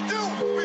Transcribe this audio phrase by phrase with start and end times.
[0.00, 0.57] we do.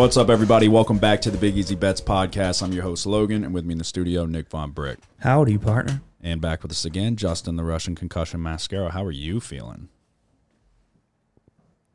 [0.00, 0.66] What's up, everybody?
[0.66, 2.62] Welcome back to the Big Easy Bets podcast.
[2.62, 4.98] I'm your host, Logan, and with me in the studio, Nick Von Brick.
[5.18, 6.00] Howdy, partner.
[6.22, 8.92] And back with us again, Justin, the Russian concussion mascara.
[8.92, 9.90] How are you feeling?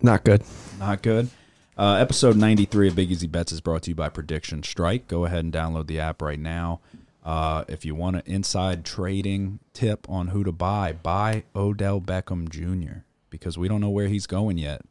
[0.03, 0.43] Not good.
[0.77, 1.29] Not good.
[1.75, 5.07] Uh, episode 93 of Big Easy Bets is brought to you by Prediction Strike.
[5.07, 6.81] Go ahead and download the app right now.
[7.23, 12.49] Uh, if you want an inside trading tip on who to buy, buy Odell Beckham
[12.49, 12.99] Jr.
[13.31, 14.83] because we don't know where he's going yet.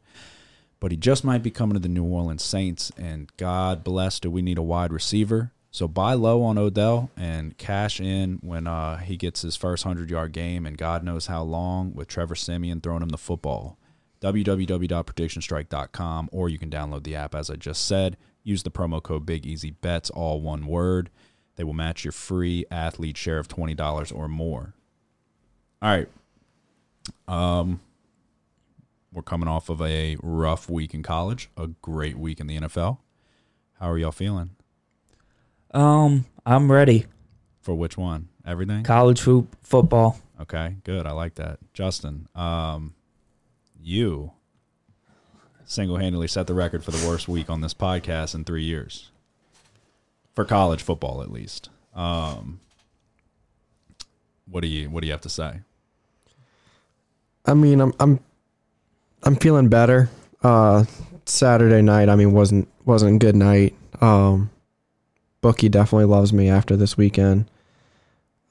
[0.79, 4.29] But he just might be coming to the New Orleans Saints, and God bless, do
[4.29, 5.51] we need a wide receiver?
[5.71, 10.09] So buy low on Odell and cash in when uh, he gets his first 100
[10.09, 13.77] yard game, and God knows how long with Trevor Siemian throwing him the football
[14.21, 18.15] www.predictionstrike.com or you can download the app as I just said.
[18.43, 21.09] Use the promo code Big Easy Bets, all one word.
[21.57, 24.73] They will match your free athlete share of twenty dollars or more.
[25.81, 26.09] All right.
[27.27, 27.79] Um
[29.15, 32.97] we're coming off of a rough week in college, a great week in the NFL.
[33.79, 34.51] How are y'all feeling?
[35.71, 37.05] Um, I'm ready.
[37.61, 38.27] For which one?
[38.45, 38.83] Everything?
[38.83, 40.19] College hoop football.
[40.41, 41.07] Okay, good.
[41.07, 41.59] I like that.
[41.73, 42.93] Justin, um,
[43.81, 44.33] you
[45.63, 49.11] single handedly set the record for the worst week on this podcast in three years.
[50.35, 51.69] For college football at least.
[51.95, 52.59] Um
[54.45, 55.61] what do you what do you have to say?
[57.45, 58.19] I mean, I'm I'm
[59.25, 60.09] I'm feeling better.
[60.43, 60.85] Uh,
[61.25, 63.75] Saturday night, I mean, wasn't wasn't a good night.
[64.01, 64.49] Um,
[65.41, 67.49] Bookie definitely loves me after this weekend.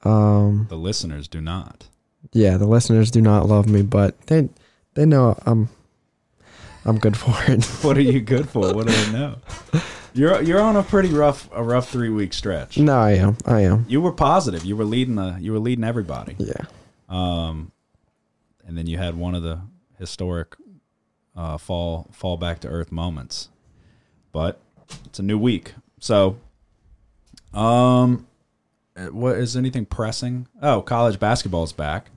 [0.03, 1.87] Um, The listeners do not.
[2.33, 4.49] yeah, the listeners do not love me, but they
[4.93, 5.69] they know I'm
[6.85, 7.63] I'm good for it.
[7.83, 8.73] What are you good for?
[8.73, 9.35] What do they know?
[10.13, 12.77] You're you're on a pretty rough a rough three week stretch.
[12.77, 13.35] no, I am.
[13.45, 13.85] I am.
[13.89, 14.63] You were positive.
[14.63, 16.35] You were leading the you were leading everybody.
[16.39, 16.63] Yeah.
[17.09, 17.73] Um,
[18.65, 19.59] and then you had one of the
[19.99, 20.55] historic
[21.35, 23.49] uh, fall fall back to earth moments.
[24.31, 24.59] But
[25.05, 26.37] it's a new week, so
[27.53, 28.27] um,
[28.95, 30.47] uh, what is anything pressing?
[30.61, 32.11] Oh, college basketball is back.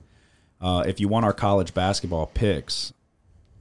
[0.61, 2.93] Uh, if you want our college basketball picks,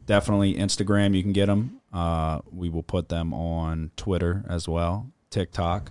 [0.07, 1.15] definitely Instagram.
[1.15, 1.81] You can get them.
[1.93, 5.91] Uh, we will put them on Twitter as well, TikTok.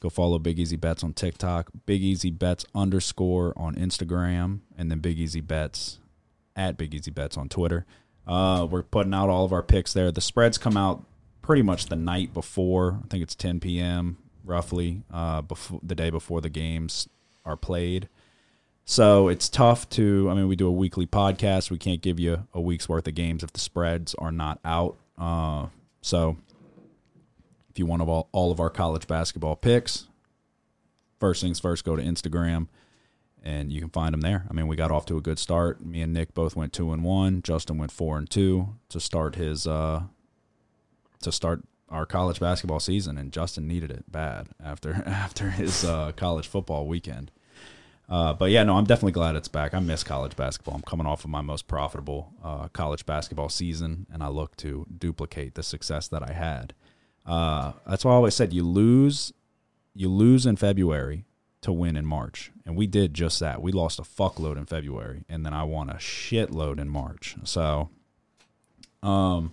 [0.00, 5.00] Go follow Big Easy Bets on TikTok, Big Easy Bets underscore on Instagram, and then
[5.00, 5.98] Big Easy Bets
[6.56, 7.84] at Big Easy Bets on Twitter.
[8.30, 10.12] Uh, we're putting out all of our picks there.
[10.12, 11.04] The spreads come out
[11.42, 13.00] pretty much the night before.
[13.02, 14.18] I think it's 10 p.m.
[14.44, 17.08] roughly uh, before the day before the games
[17.44, 18.08] are played.
[18.84, 20.30] So it's tough to.
[20.30, 21.72] I mean, we do a weekly podcast.
[21.72, 24.96] We can't give you a week's worth of games if the spreads are not out.
[25.18, 25.66] Uh,
[26.00, 26.36] so
[27.68, 30.06] if you want all, all of our college basketball picks,
[31.18, 32.68] first things first, go to Instagram
[33.42, 34.46] and you can find them there.
[34.48, 35.84] I mean, we got off to a good start.
[35.84, 37.42] Me and Nick both went two and one.
[37.42, 40.02] Justin went four and two to start his uh,
[41.22, 46.12] to start our college basketball season, and Justin needed it bad after after his uh,
[46.16, 47.30] college football weekend.
[48.08, 49.72] Uh, but yeah, no, I'm definitely glad it's back.
[49.72, 50.74] I miss college basketball.
[50.74, 54.84] I'm coming off of my most profitable uh, college basketball season, and I look to
[54.98, 56.74] duplicate the success that I had.
[57.24, 59.32] Uh, that's why I always said you lose,
[59.94, 61.24] you lose in February
[61.62, 63.60] to win in March, and we did just that.
[63.60, 67.36] We lost a fuckload in February, and then I won a shitload in March.
[67.44, 67.90] So,
[69.02, 69.52] um,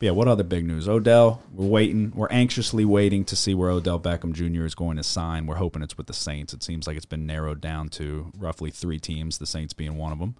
[0.00, 0.88] yeah, what other big news?
[0.88, 2.12] Odell, we're waiting.
[2.14, 4.64] We're anxiously waiting to see where Odell Beckham Jr.
[4.64, 5.46] is going to sign.
[5.46, 6.54] We're hoping it's with the Saints.
[6.54, 10.12] It seems like it's been narrowed down to roughly three teams, the Saints being one
[10.12, 10.36] of them.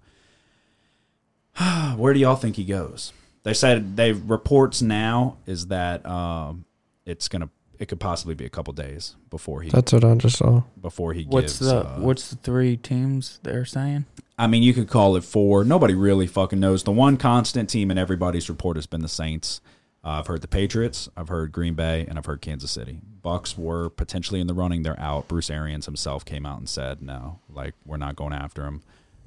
[1.97, 3.13] where do y'all think he goes?
[3.43, 6.65] They said they reports now is that um,
[7.05, 7.49] it's gonna
[7.81, 10.61] it could possibly be a couple days before he That's what I just saw.
[10.79, 11.71] before he What's gives.
[11.71, 14.05] the uh, What's the three teams they're saying?
[14.37, 15.63] I mean, you could call it four.
[15.63, 16.83] Nobody really fucking knows.
[16.83, 19.61] The one constant team in everybody's report has been the Saints.
[20.03, 23.01] Uh, I've heard the Patriots, I've heard Green Bay, and I've heard Kansas City.
[23.23, 24.83] Bucks were potentially in the running.
[24.83, 25.27] They're out.
[25.27, 28.81] Bruce Arians himself came out and said, "No, like we're not going after him."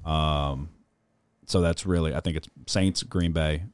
[0.04, 0.68] Um,
[1.46, 3.64] so that's really, I think it's Saints, Green Bay,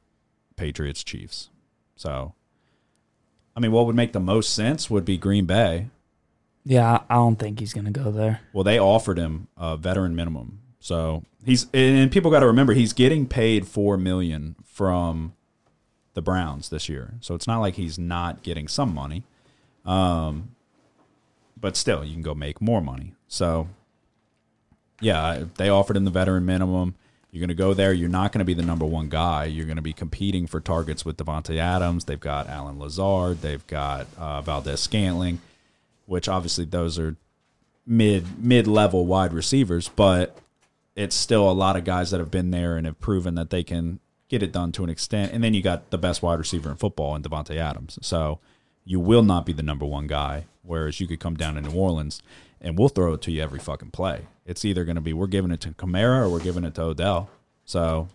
[0.55, 1.49] Patriots, Chiefs.
[1.95, 2.33] So,
[3.55, 5.87] I mean, what would make the most sense would be Green Bay.
[6.63, 8.41] Yeah, I don't think he's gonna go there.
[8.53, 12.93] Well, they offered him a veteran minimum, so he's and people got to remember he's
[12.93, 15.33] getting paid four million from
[16.13, 19.23] the Browns this year, so it's not like he's not getting some money.
[19.85, 20.55] Um,
[21.59, 23.13] but still, you can go make more money.
[23.27, 23.69] So,
[24.99, 26.95] yeah, they offered him the veteran minimum.
[27.31, 27.93] You're going to go there.
[27.93, 29.45] You're not going to be the number one guy.
[29.45, 32.03] You're going to be competing for targets with Davante Adams.
[32.03, 33.41] They've got Allen Lazard.
[33.41, 35.39] They've got uh, Valdes-Scantling,
[36.05, 37.15] which obviously those are
[37.85, 40.37] mid mid level wide receivers, but
[40.95, 43.63] it's still a lot of guys that have been there and have proven that they
[43.63, 45.31] can get it done to an extent.
[45.31, 47.97] And then you got the best wide receiver in football in Davante Adams.
[48.01, 48.39] So
[48.83, 50.45] you will not be the number one guy.
[50.63, 52.21] Whereas you could come down to New Orleans
[52.61, 54.27] and we'll throw it to you every fucking play.
[54.45, 56.83] It's either going to be we're giving it to Kamara or we're giving it to
[56.83, 57.29] Odell.
[57.65, 58.07] So,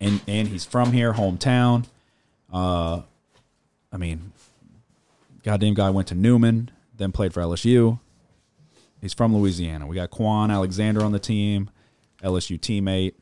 [0.00, 1.86] and and he's from here, hometown.
[2.52, 3.02] Uh,
[3.92, 4.32] I mean,
[5.42, 8.00] goddamn guy went to Newman, then played for LSU.
[9.00, 9.86] He's from Louisiana.
[9.86, 11.70] We got Kwon Alexander on the team,
[12.22, 13.14] LSU teammate,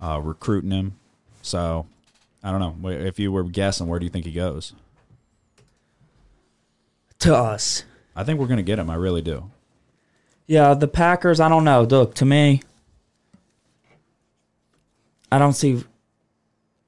[0.00, 0.96] uh, recruiting him.
[1.42, 1.86] So,
[2.42, 2.90] I don't know.
[2.90, 4.74] If you were guessing, where do you think he goes?
[7.20, 7.84] To us.
[8.16, 8.88] I think we're going to get him.
[8.90, 9.50] I really do.
[10.46, 11.82] Yeah, the Packers, I don't know.
[11.82, 12.62] Look, to me,
[15.32, 15.84] I don't see.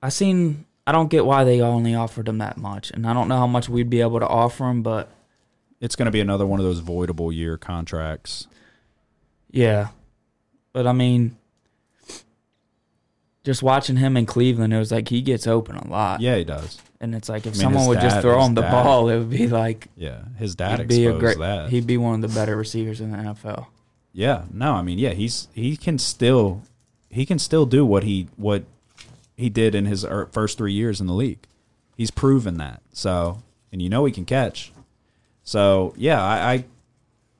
[0.03, 0.65] I seen.
[0.87, 3.47] I don't get why they only offered him that much, and I don't know how
[3.49, 4.83] much we'd be able to offer him.
[4.83, 5.09] But
[5.81, 8.47] It's going to be another one of those voidable year contracts.
[9.51, 9.89] yeah,
[10.73, 11.37] but I mean,
[13.47, 16.21] just watching him in Cleveland, it was like he gets open a lot.
[16.21, 16.79] Yeah, he does.
[17.01, 19.19] and it's like if I mean, someone would just throw him the dad- ball, it
[19.19, 21.39] would be like Yeah, his dad he'd be a great.
[21.39, 21.71] that.
[21.71, 23.67] He'd be one of the better receivers in the NFL.
[24.13, 26.63] Yeah, no, I mean, yeah, he's he can still
[27.09, 28.65] he can still do what he what
[29.37, 31.39] he did in his er- first three years in the league.
[31.97, 32.83] He's proven that.
[32.93, 34.73] So, and you know he can catch.
[35.45, 36.65] So, yeah, I, I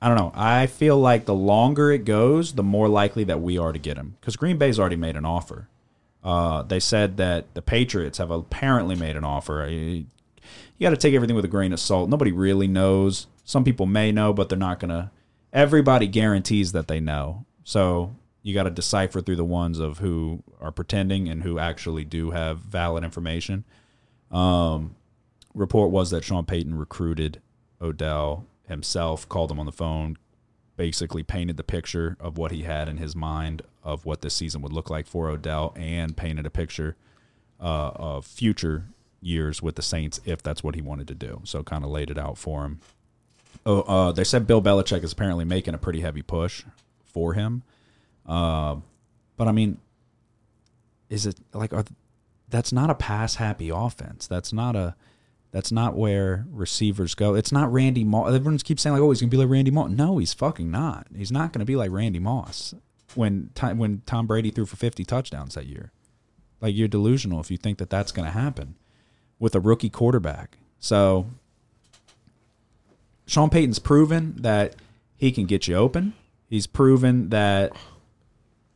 [0.01, 0.31] I don't know.
[0.35, 3.97] I feel like the longer it goes, the more likely that we are to get
[3.97, 5.67] him because Green Bay's already made an offer.
[6.23, 9.67] Uh, they said that the Patriots have apparently made an offer.
[9.69, 10.05] You,
[10.77, 12.09] you got to take everything with a grain of salt.
[12.09, 13.27] Nobody really knows.
[13.43, 15.11] Some people may know, but they're not gonna.
[15.53, 17.45] Everybody guarantees that they know.
[17.63, 22.05] So you got to decipher through the ones of who are pretending and who actually
[22.05, 23.65] do have valid information.
[24.31, 24.95] Um,
[25.53, 27.41] report was that Sean Payton recruited
[27.81, 30.17] Odell himself, called him on the phone,
[30.77, 34.61] basically painted the picture of what he had in his mind of what this season
[34.61, 36.95] would look like for Odell, and painted a picture
[37.59, 38.85] uh, of future
[39.19, 41.41] years with the Saints if that's what he wanted to do.
[41.43, 42.79] So kind of laid it out for him.
[43.65, 46.63] Oh, uh, they said Bill Belichick is apparently making a pretty heavy push
[47.03, 47.63] for him.
[48.25, 48.77] Uh,
[49.35, 49.79] but I mean,
[51.09, 51.85] is it like are,
[52.49, 54.27] that's not a pass happy offense?
[54.27, 54.95] That's not a
[55.57, 57.33] that's not where receivers go.
[57.33, 58.31] It's not Randy Moss.
[58.31, 61.07] Everyone keeps saying like, "Oh, he's gonna be like Randy Moss." No, he's fucking not.
[61.15, 62.75] He's not gonna be like Randy Moss
[63.15, 65.91] when when Tom Brady threw for fifty touchdowns that year.
[66.61, 68.75] Like you're delusional if you think that that's gonna happen
[69.39, 70.59] with a rookie quarterback.
[70.79, 71.25] So
[73.25, 74.75] Sean Payton's proven that
[75.15, 76.13] he can get you open.
[76.47, 77.75] He's proven that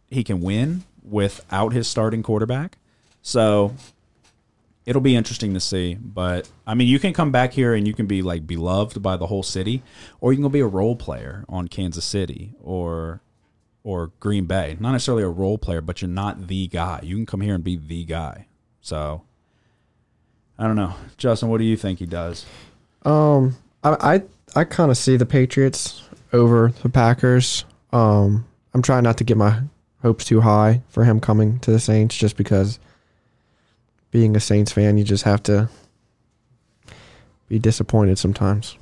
[0.10, 2.80] he can win without his starting quarterback.
[3.22, 3.76] So
[4.86, 5.96] it'll be interesting to see.
[5.96, 9.18] But I mean, you can come back here and you can be like beloved by
[9.18, 9.84] the whole city,
[10.20, 13.22] or you can go be a role player on Kansas City or
[13.84, 14.78] or Green Bay.
[14.80, 17.00] Not necessarily a role player, but you're not the guy.
[17.04, 18.48] You can come here and be the guy.
[18.82, 19.24] So
[20.58, 21.50] I don't know, Justin.
[21.50, 22.46] What do you think he does?
[23.04, 24.22] Um, I
[24.56, 27.66] I, I kind of see the Patriots over the Packers.
[27.92, 29.62] Um, I'm trying not to get my
[30.02, 32.80] hopes too high for him coming to the Saints, just because
[34.12, 35.70] being a Saints fan, you just have to
[37.48, 38.78] be disappointed sometimes.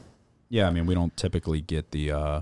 [0.50, 2.42] Yeah, I mean, we don't typically get the uh,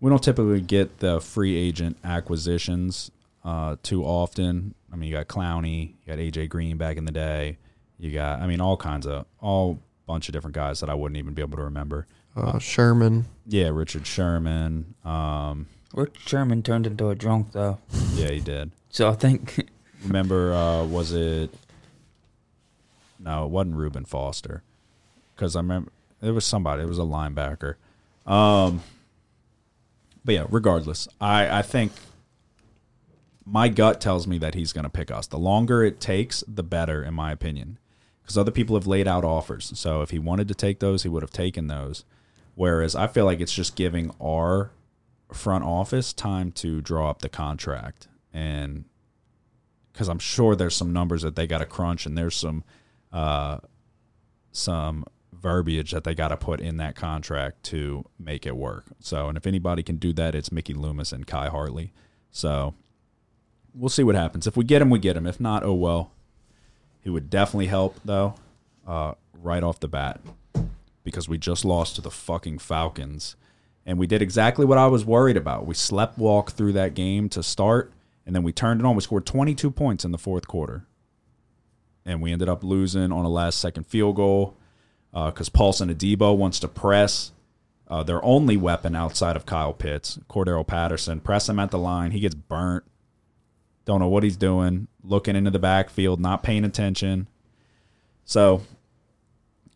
[0.00, 3.10] we don't typically get the free agent acquisitions
[3.44, 4.74] uh, too often.
[4.92, 7.58] I mean, you got Clowney, you got AJ Green back in the day.
[7.98, 11.18] You got, I mean, all kinds of all bunch of different guys that I wouldn't
[11.18, 12.06] even be able to remember.
[12.36, 14.94] Uh, Sherman, Yeah, Richard Sherman.
[15.04, 17.78] Um, Rick Sherman turned into a drunk though,
[18.14, 18.70] yeah, he did.
[18.90, 19.68] so I think
[20.04, 21.50] Remember, uh, was it?
[23.22, 24.62] No, it wasn't Reuben Foster,
[25.34, 26.82] because I remember it was somebody.
[26.82, 27.74] It was a linebacker.
[28.26, 28.82] Um,
[30.24, 31.92] but yeah, regardless, I I think
[33.44, 35.26] my gut tells me that he's going to pick us.
[35.26, 37.78] The longer it takes, the better, in my opinion,
[38.22, 39.72] because other people have laid out offers.
[39.78, 42.04] So if he wanted to take those, he would have taken those.
[42.54, 44.70] Whereas I feel like it's just giving our
[45.32, 48.84] front office time to draw up the contract and
[49.92, 52.64] because I'm sure there's some numbers that they got to crunch and there's some
[53.12, 53.58] uh,
[54.52, 58.84] some verbiage that they got to put in that contract to make it work.
[59.00, 61.92] So, and if anybody can do that, it's Mickey Loomis and Khai Harley.
[62.30, 62.74] So,
[63.74, 64.46] we'll see what happens.
[64.46, 65.26] If we get him, we get him.
[65.26, 66.12] If not, oh well.
[67.02, 68.34] He would definitely help though,
[68.86, 70.20] uh, right off the bat,
[71.02, 73.36] because we just lost to the fucking Falcons,
[73.86, 75.66] And we did exactly what I was worried about.
[75.66, 77.92] We slept walk through that game to start,
[78.26, 78.94] and then we turned it on.
[78.94, 80.86] We scored 22 points in the fourth quarter.
[82.10, 84.56] And we ended up losing on a last second field goal
[85.12, 87.32] because Paulson Adebo wants to press
[87.88, 91.20] uh, their only weapon outside of Kyle Pitts, Cordarrelle Patterson.
[91.20, 92.10] Press him at the line.
[92.12, 92.84] He gets burnt.
[93.84, 94.88] Don't know what he's doing.
[95.02, 97.28] Looking into the backfield, not paying attention.
[98.24, 98.62] So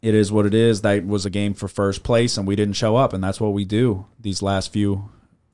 [0.03, 0.83] it is what it is.
[0.83, 3.53] That was a game for first place, and we didn't show up, and that's what
[3.53, 5.11] we do these last few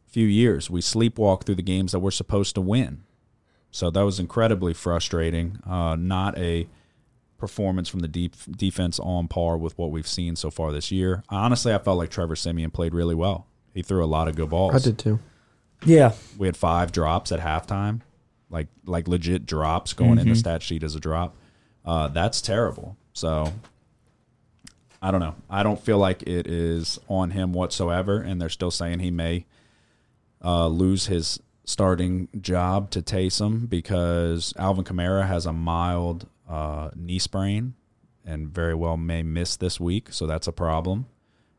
[0.07, 0.69] few years.
[0.69, 3.05] We sleepwalk through the games that we're supposed to win.
[3.71, 5.59] So that was incredibly frustrating.
[5.69, 6.69] Uh, not a
[7.39, 11.23] performance from the deep defense on par with what we've seen so far this year.
[11.29, 13.47] Honestly, I felt like Trevor Siemian played really well.
[13.73, 14.75] He threw a lot of good balls.
[14.75, 15.19] I did too.
[15.85, 16.13] Yeah.
[16.37, 18.01] We had five drops at halftime,
[18.51, 21.37] like like legit drops going in the stat sheet as a drop.
[21.85, 22.97] Uh, that's terrible.
[23.13, 23.53] So
[25.01, 25.37] I don't know.
[25.49, 29.47] I don't feel like it is on him whatsoever, and they're still saying he may
[30.45, 37.21] uh, lose his starting job to Taysom because Alvin Kamara has a mild uh, knee
[37.21, 37.75] sprain
[38.25, 41.07] and very well may miss this week, so that's a problem.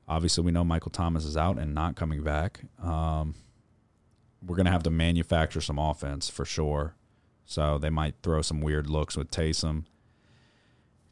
[0.07, 2.61] Obviously, we know Michael Thomas is out and not coming back.
[2.83, 3.35] Um,
[4.45, 6.95] we're going to have to manufacture some offense for sure.
[7.45, 9.85] So they might throw some weird looks with Taysom.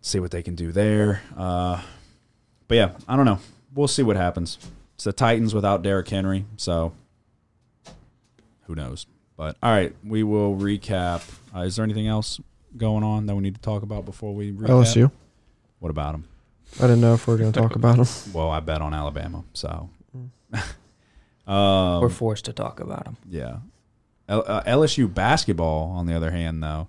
[0.02, 1.22] See what they can do there.
[1.38, 1.82] Uh,
[2.68, 3.40] but yeah, I don't know.
[3.74, 4.58] We'll see what happens.
[4.96, 6.94] It's the Titans without Derrick Henry, so
[8.70, 9.08] who knows?
[9.36, 11.28] But all right, we will recap.
[11.54, 12.40] Uh, is there anything else
[12.78, 14.68] going on that we need to talk about before we recap?
[14.68, 15.12] LSU.
[15.80, 16.26] What about them?
[16.78, 18.06] I didn't know if we are going to talk about them.
[18.34, 19.90] Well, I bet on Alabama, so.
[20.16, 20.62] Mm.
[21.52, 23.18] um, We're forced to talk about them.
[23.28, 23.58] Yeah.
[24.28, 26.88] L- uh, LSU basketball, on the other hand, though,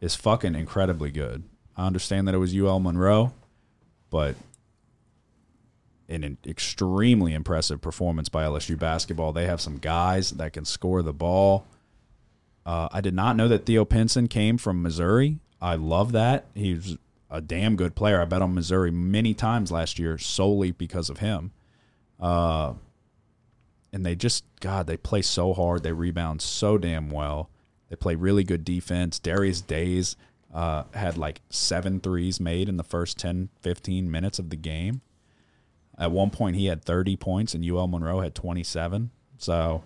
[0.00, 1.44] is fucking incredibly good.
[1.76, 3.32] I understand that it was UL Monroe,
[4.10, 4.34] but
[6.12, 9.32] an, extremely impressive performance by LSU basketball.
[9.32, 11.66] They have some guys that can score the ball.
[12.64, 15.38] Uh, I did not know that Theo Pinson came from Missouri.
[15.60, 16.46] I love that.
[16.54, 16.96] He's
[17.30, 18.20] a damn good player.
[18.20, 21.52] I bet on Missouri many times last year solely because of him.
[22.20, 22.74] Uh,
[23.92, 25.82] and they just God, they play so hard.
[25.82, 27.50] They rebound so damn well.
[27.88, 29.18] They play really good defense.
[29.18, 30.16] Darius Days
[30.52, 35.00] uh, had like seven threes made in the first 10, 15 minutes of the game.
[35.98, 39.10] At one point, he had 30 points, and UL Monroe had 27.
[39.38, 39.82] So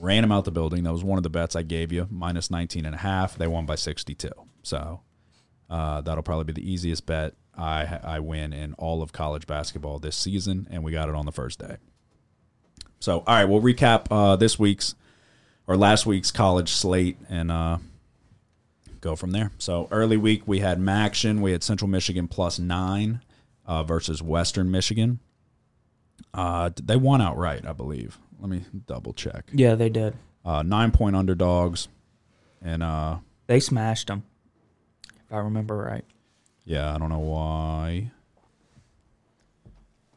[0.00, 0.84] ran him out the building.
[0.84, 3.36] That was one of the bets I gave you, minus 19 and a half.
[3.36, 4.30] They won by 62.
[4.62, 5.00] So
[5.68, 9.98] uh, that'll probably be the easiest bet I I win in all of college basketball
[9.98, 11.76] this season, and we got it on the first day.
[13.00, 14.94] So, all right, we'll recap uh, this week's
[15.66, 17.78] or last week's college slate and uh,
[19.00, 19.52] go from there.
[19.58, 23.22] So, early week we had MACtion, we had Central Michigan plus nine
[23.66, 25.20] uh, versus Western Michigan.
[26.32, 28.18] Uh, they won outright, I believe.
[28.40, 29.50] Let me double check.
[29.52, 30.14] Yeah, they did.
[30.44, 31.88] Uh, nine point underdogs,
[32.62, 34.22] and uh, They smashed them,
[35.04, 36.04] if I remember right.
[36.64, 38.10] Yeah, I don't know why.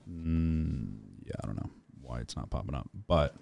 [0.10, 0.94] Mm,
[1.26, 1.70] yeah, I don't know
[2.02, 2.90] why it's not popping up.
[3.08, 3.36] But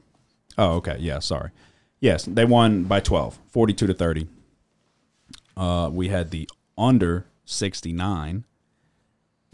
[0.58, 0.98] oh, okay.
[1.00, 1.52] Yeah, sorry.
[2.00, 4.28] Yes, they won by 12, 42 to 30.
[5.56, 6.48] Uh, we had the
[6.78, 8.46] under 69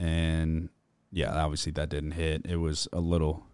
[0.03, 0.67] and
[1.11, 2.45] yeah, obviously that didn't hit.
[2.45, 3.45] It was a little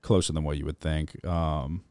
[0.00, 1.24] closer than what you would think.
[1.26, 1.84] Um,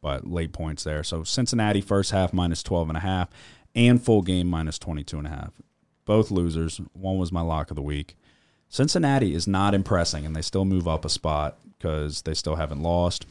[0.00, 1.02] but late points there.
[1.02, 3.28] So Cincinnati first half minus 12 and a half
[3.74, 5.60] and full game minus 22 and a half.
[6.04, 6.80] Both losers.
[6.92, 8.16] One was my lock of the week.
[8.68, 12.82] Cincinnati is not impressing and they still move up a spot because they still haven't
[12.82, 13.26] lost.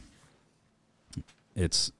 [1.56, 1.90] It's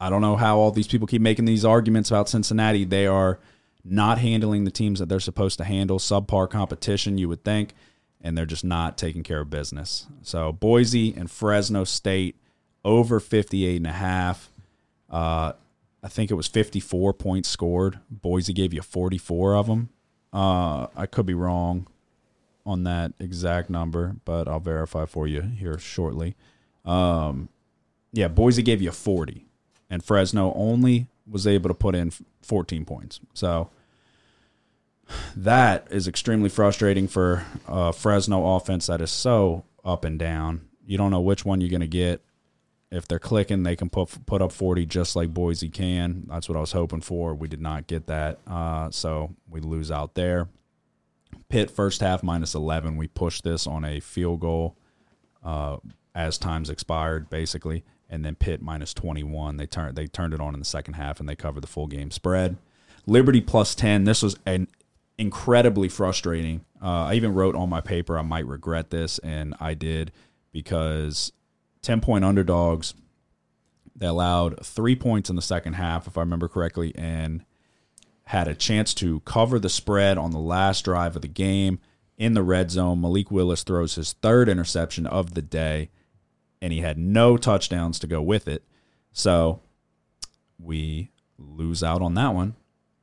[0.00, 2.84] I don't know how all these people keep making these arguments about Cincinnati.
[2.84, 3.40] They are
[3.84, 7.74] not handling the teams that they're supposed to handle, subpar competition, you would think,
[8.20, 10.06] and they're just not taking care of business.
[10.22, 12.36] So Boise and Fresno State
[12.84, 14.50] over 58 and a half.
[15.10, 15.52] Uh,
[16.02, 17.98] I think it was 54 points scored.
[18.10, 19.90] Boise gave you 44 of them.
[20.32, 21.86] Uh, I could be wrong
[22.66, 26.34] on that exact number, but I'll verify for you here shortly.
[26.84, 27.48] Um,
[28.12, 29.46] yeah, Boise gave you 40,
[29.90, 32.12] and Fresno only was able to put in
[32.42, 33.20] 14 points.
[33.32, 33.70] So
[35.36, 40.62] that is extremely frustrating for uh, Fresno offense that is so up and down.
[40.86, 42.22] You don't know which one you're going to get.
[42.90, 46.24] If they're clicking, they can put put up 40 just like Boise can.
[46.28, 47.34] That's what I was hoping for.
[47.34, 50.48] We did not get that, uh, so we lose out there.
[51.48, 52.96] Pitt first half minus 11.
[52.96, 54.76] We pushed this on a field goal
[55.42, 55.78] uh,
[56.14, 59.56] as times expired, basically, and then Pitt minus 21.
[59.56, 61.88] They turned they turned it on in the second half and they covered the full
[61.88, 62.56] game spread.
[63.06, 64.04] Liberty plus 10.
[64.04, 64.68] This was an
[65.18, 66.64] incredibly frustrating.
[66.82, 70.12] Uh, I even wrote on my paper I might regret this, and I did
[70.52, 71.32] because
[71.82, 72.94] ten point underdogs.
[73.96, 77.44] They allowed three points in the second half, if I remember correctly, and
[78.24, 81.78] had a chance to cover the spread on the last drive of the game
[82.18, 83.00] in the red zone.
[83.00, 85.90] Malik Willis throws his third interception of the day,
[86.60, 88.64] and he had no touchdowns to go with it.
[89.12, 89.60] So
[90.58, 92.56] we lose out on that one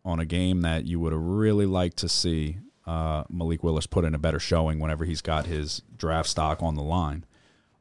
[0.03, 4.05] on a game that you would have really liked to see uh, Malik Willis put
[4.05, 7.25] in a better showing whenever he's got his draft stock on the line.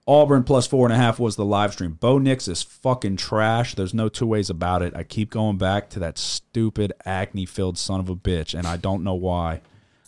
[0.06, 1.92] Auburn plus four and a half was the live stream.
[1.92, 3.74] Bo Nix is fucking trash.
[3.74, 4.94] There's no two ways about it.
[4.96, 8.76] I keep going back to that stupid acne filled son of a bitch, and I
[8.76, 9.60] don't know why.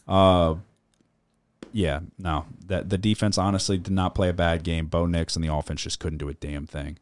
[0.08, 0.56] Uh,
[1.72, 2.46] yeah, no.
[2.66, 4.86] That the defense honestly did not play a bad game.
[4.86, 6.98] Bo Nix and the offense just couldn't do a damn thing.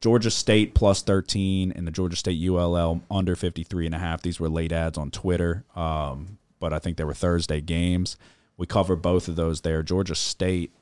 [0.00, 4.22] Georgia State plus 13 and the Georgia State ULL under 53 and a half.
[4.22, 8.16] These were late ads on Twitter, um, but I think they were Thursday games.
[8.56, 9.82] We cover both of those there.
[9.82, 10.72] Georgia State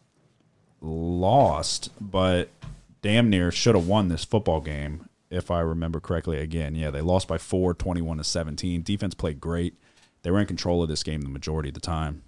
[0.80, 2.48] lost, but
[3.02, 6.38] damn near should have won this football game if I remember correctly.
[6.38, 8.82] Again, yeah, they lost by four, 21 to 17.
[8.82, 9.74] Defense played great.
[10.22, 12.22] They were in control of this game the majority of the time,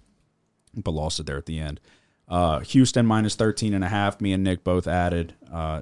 [0.75, 1.79] but lost it there at the end.
[2.27, 4.21] Uh, Houston minus 13 and a half.
[4.21, 5.33] Me and Nick both added.
[5.51, 5.81] Uh,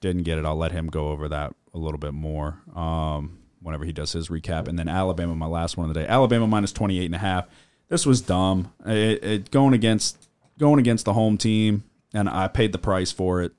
[0.00, 0.44] didn't get it.
[0.44, 4.28] I'll let him go over that a little bit more um, whenever he does his
[4.28, 4.66] recap.
[4.68, 6.06] And then Alabama, my last one of the day.
[6.06, 7.46] Alabama minus 28 and a half.
[7.88, 8.72] This was dumb.
[8.86, 10.28] It, it going against
[10.58, 13.52] going against the home team, and I paid the price for it.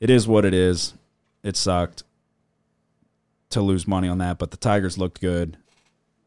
[0.00, 0.94] It is what it is.
[1.42, 2.02] It sucked
[3.50, 5.56] to lose money on that, but the Tigers looked good.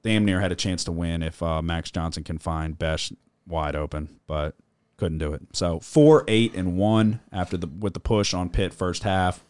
[0.04, 3.12] Damn near had a chance to win if uh, Max Johnson can find Besh
[3.48, 4.56] wide open, but
[5.00, 5.42] couldn't do it.
[5.54, 9.44] So four, eight, and one after the with the push on Pitt first half.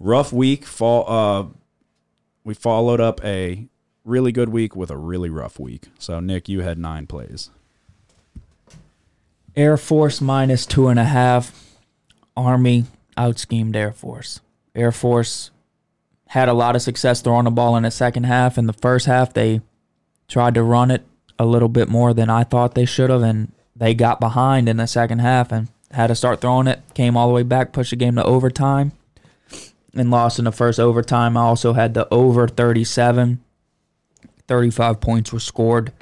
[0.00, 0.64] Rough week.
[0.64, 1.04] Fall.
[1.06, 1.46] Uh,
[2.44, 3.68] we followed up a
[4.04, 5.88] really good week with a really rough week.
[5.98, 7.50] So Nick, you had nine plays.
[9.54, 11.76] Air Force minus two and a half.
[12.36, 12.86] Army
[13.18, 14.40] outschemed Air Force.
[14.74, 15.50] Air Force
[16.28, 18.56] had a lot of success throwing the ball in the second half.
[18.56, 19.60] In the first half, they
[20.28, 21.04] tried to run it
[21.38, 24.76] a little bit more than I thought they should have, and they got behind in
[24.76, 26.80] the second half and had to start throwing it.
[26.94, 28.92] Came all the way back, pushed the game to overtime,
[29.94, 31.36] and lost in the first overtime.
[31.36, 33.42] I also had the over 37.
[34.48, 35.92] 35 points were scored.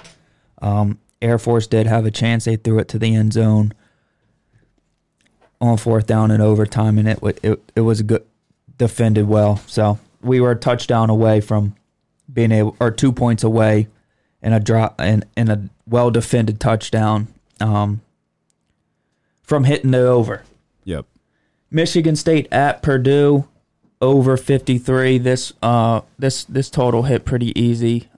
[0.61, 2.45] Um, Air Force did have a chance.
[2.45, 3.73] They threw it to the end zone
[5.61, 8.25] on fourth down in overtime, and it it it was good,
[8.79, 9.57] defended well.
[9.67, 11.77] So we were a touchdown away from
[12.33, 13.89] being able, or two points away,
[14.43, 17.29] and a drop and and a well defended touchdown
[17.61, 18.01] um,
[19.43, 20.43] from hitting the over.
[20.85, 21.07] Yep.
[21.71, 23.47] Michigan State at Purdue
[24.01, 28.09] over 53 this uh this this total hit pretty easy.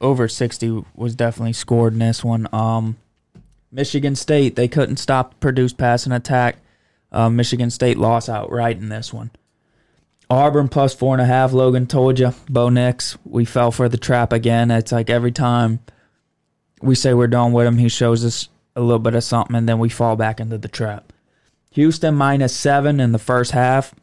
[0.00, 2.48] Over 60 was definitely scored in this one.
[2.52, 2.96] Um
[3.72, 6.58] Michigan State they couldn't stop Purdue's passing attack.
[7.12, 9.30] Uh, Michigan State lost outright in this one.
[10.28, 13.96] Auburn plus four and a half Logan told you Bo Nix we fell for the
[13.96, 14.70] trap again.
[14.70, 15.80] It's like every time
[16.82, 19.68] we say we're done with him he shows us a little bit of something and
[19.68, 21.12] then we fall back into the trap
[21.72, 23.94] Houston minus seven in the first half.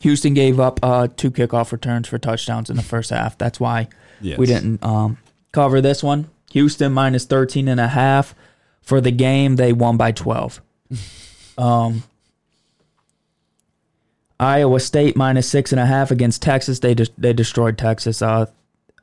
[0.00, 3.36] Houston gave up uh, two kickoff returns for touchdowns in the first half.
[3.36, 3.88] That's why
[4.20, 4.38] Yes.
[4.38, 5.18] we didn't um,
[5.52, 6.28] cover this one.
[6.52, 8.34] Houston minus 13 and a half
[8.80, 9.56] for the game.
[9.56, 10.62] They won by 12.
[11.58, 12.04] um,
[14.40, 16.78] Iowa State minus six and a half against Texas.
[16.78, 18.22] They just they destroyed Texas.
[18.22, 18.46] Uh,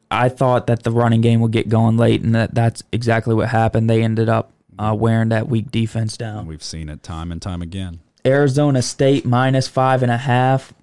[0.10, 3.50] I thought that the running game would get going late, and that that's exactly what
[3.50, 3.89] happened.
[3.89, 6.47] They ended up uh, wearing that weak defense down.
[6.47, 7.99] We've seen it time and time again.
[8.25, 10.73] Arizona State minus five and a half.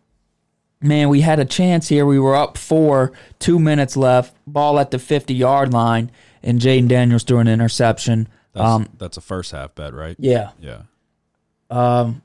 [0.81, 2.05] Man, we had a chance here.
[2.05, 6.11] We were up four, two minutes left, ball at the 50 yard line,
[6.43, 8.29] and Jayden Daniels threw an interception.
[8.53, 10.17] That's, Um, that's a first half bet, right?
[10.19, 10.51] yeah.
[10.61, 10.83] Yeah.
[11.71, 12.23] Um,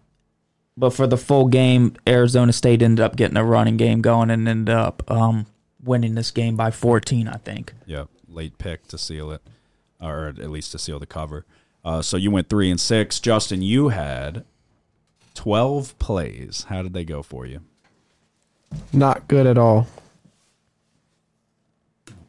[0.79, 4.47] But for the full game, Arizona State ended up getting a running game going and
[4.47, 5.47] ended up um,
[5.83, 7.73] winning this game by 14, I think.
[7.87, 9.41] Yeah, Late pick to seal it,
[9.99, 11.45] or at least to seal the cover.
[11.87, 13.17] Uh, so you went three and six.
[13.17, 14.43] Justin, you had
[15.35, 16.65] 12 plays.
[16.67, 17.61] How did they go for you?
[18.91, 19.87] Not good at all.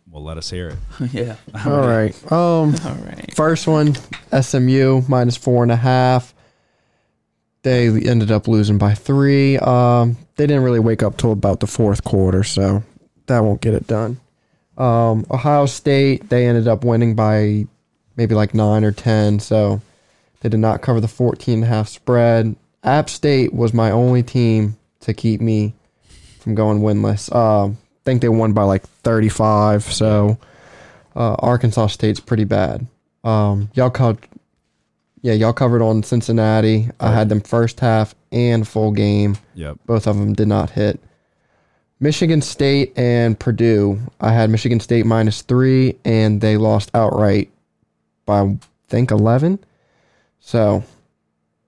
[0.09, 0.79] Well, let us hear it.
[1.12, 1.35] yeah.
[1.66, 2.14] All right.
[2.31, 3.35] Um, All right.
[3.35, 3.97] first one,
[4.40, 6.33] SMU minus four and a half.
[7.62, 9.59] They ended up losing by three.
[9.59, 12.85] Um, they didn't really wake up till about the fourth quarter, so
[13.27, 14.21] that won't get it done.
[14.79, 17.66] Um, Ohio State, they ended up winning by
[18.19, 19.81] maybe like nine or ten, so
[20.41, 22.55] they did not cover the 14 and a half spread.
[22.85, 25.73] App State was my only team to keep me
[26.41, 27.35] from going winless.
[27.35, 30.37] Um, I think they won by like 35, so
[31.17, 32.87] Uh, Arkansas State's pretty bad.
[33.25, 34.29] Um, y'all covered,
[35.23, 36.91] yeah, y'all covered on Cincinnati.
[37.01, 39.37] I had them first half and full game.
[39.55, 39.79] Yep.
[39.87, 41.01] Both of them did not hit.
[41.99, 43.99] Michigan State and Purdue.
[44.21, 47.51] I had Michigan State minus three, and they lost outright
[48.29, 49.59] by I think eleven.
[50.38, 50.85] So,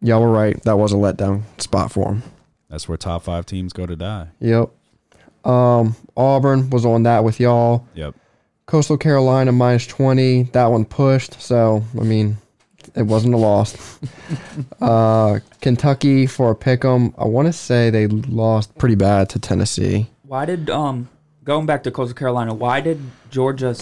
[0.01, 0.63] y'all were right.
[0.63, 2.23] That was a letdown spot for them.
[2.69, 4.29] That's where top five teams go to die.
[4.39, 4.71] Yep.
[5.45, 7.87] Um, Auburn was on that with y'all.
[7.95, 8.15] Yep.
[8.67, 10.45] Coastal Carolina minus 20.
[10.53, 11.41] That one pushed.
[11.41, 12.37] So, I mean,
[12.95, 13.99] it wasn't a loss.
[14.81, 17.13] uh, Kentucky for a pick 'em.
[17.19, 20.09] I want to say they lost pretty bad to Tennessee.
[20.23, 21.09] Why did um
[21.43, 22.55] going back to Coastal Carolina?
[22.55, 23.75] Why did Georgia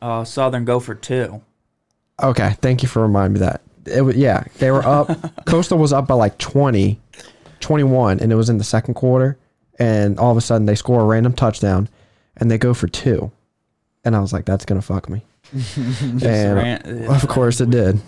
[0.00, 1.42] uh, Southern go for two?
[2.20, 2.56] Okay.
[2.60, 3.60] Thank you for reminding me that.
[3.86, 5.44] It was, yeah, they were up.
[5.46, 7.00] Coastal was up by like 20,
[7.60, 9.38] 21, and it was in the second quarter.
[9.78, 11.88] And all of a sudden, they score a random touchdown
[12.36, 13.32] and they go for two.
[14.04, 15.22] And I was like, that's going to fuck me.
[15.76, 18.00] and Ran- Of course it did.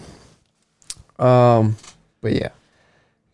[1.19, 1.77] Um,
[2.21, 2.51] but yeah.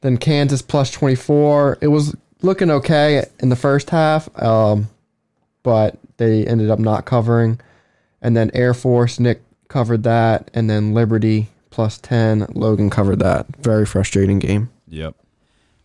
[0.00, 1.78] Then Kansas plus 24.
[1.80, 4.88] It was looking okay in the first half, um,
[5.62, 7.60] but they ended up not covering.
[8.22, 10.50] And then Air Force, Nick covered that.
[10.52, 13.46] And then Liberty plus 10, Logan covered that.
[13.56, 14.68] Very frustrating game.
[14.88, 15.14] Yep.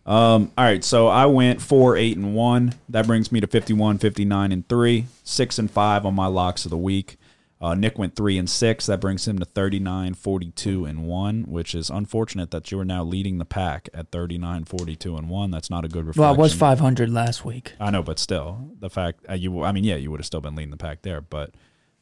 [0.04, 2.74] Um, all right, so I went four, eight, and one.
[2.88, 5.06] That brings me to 51, 59, and three.
[5.24, 7.16] Six and five on my locks of the week.
[7.60, 8.86] Uh, Nick went three and six.
[8.86, 13.02] That brings him to 39, 42, and one, which is unfortunate that you are now
[13.02, 15.50] leading the pack at 39, 42, and one.
[15.50, 16.22] That's not a good reflection.
[16.22, 17.72] well, it was 500 last week.
[17.80, 20.42] I know, but still, the fact uh, you, I mean, yeah, you would have still
[20.42, 21.54] been leading the pack there, but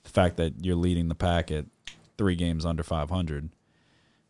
[0.02, 1.66] the fact that you're leading the pack at
[2.16, 3.50] three games under 500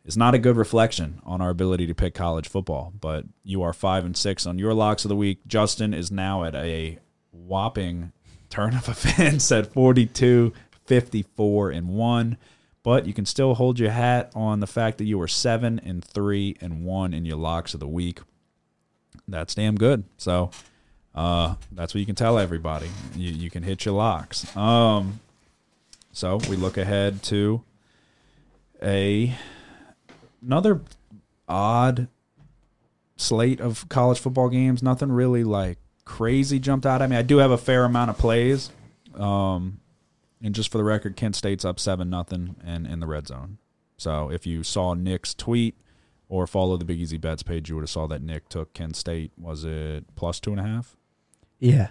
[0.04, 2.92] is not a good reflection on our ability to pick college football.
[3.00, 5.40] But you are five and six on your locks of the week.
[5.46, 6.98] Justin is now at a
[7.30, 8.12] whopping
[8.50, 10.52] turn of events at 42,
[10.86, 12.36] 54, and one.
[12.82, 16.04] But you can still hold your hat on the fact that you were seven and
[16.04, 18.20] three and one in your locks of the week.
[19.26, 20.04] That's damn good.
[20.18, 20.50] So
[21.14, 22.90] uh, that's what you can tell everybody.
[23.16, 24.54] You, you can hit your locks.
[24.54, 25.20] Um,
[26.12, 27.62] so we look ahead to
[28.82, 29.34] a
[30.42, 30.80] another
[31.48, 32.08] odd
[33.16, 34.82] slate of college football games.
[34.82, 37.16] Nothing really like crazy jumped out at me.
[37.16, 38.70] I do have a fair amount of plays.
[39.14, 39.80] Um,
[40.42, 43.58] and just for the record, Kent State's up seven nothing and in the red zone.
[43.96, 45.76] So if you saw Nick's tweet
[46.28, 48.96] or follow the Big Easy Bets page, you would have saw that Nick took Kent
[48.96, 49.32] State.
[49.38, 50.96] Was it plus two and a half?
[51.60, 51.88] Yeah.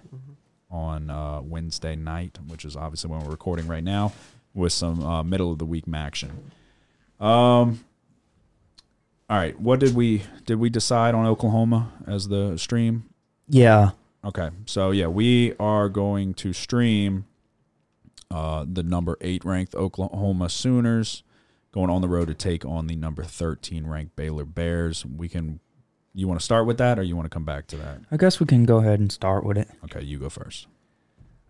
[0.70, 4.12] on uh, Wednesday night, which is obviously when we're recording right now,
[4.54, 6.52] with some uh, middle of the week action.
[7.20, 7.84] Um.
[9.30, 13.06] All right, what did we did we decide on Oklahoma as the stream?
[13.48, 13.92] Yeah.
[14.26, 17.26] Okay, so yeah, we are going to stream
[18.30, 21.24] uh, the number eight ranked Oklahoma Sooners
[21.72, 25.06] going on the road to take on the number thirteen ranked Baylor Bears.
[25.06, 25.60] We can.
[26.14, 28.02] You want to start with that, or you want to come back to that?
[28.12, 29.68] I guess we can go ahead and start with it.
[29.86, 30.68] Okay, you go first.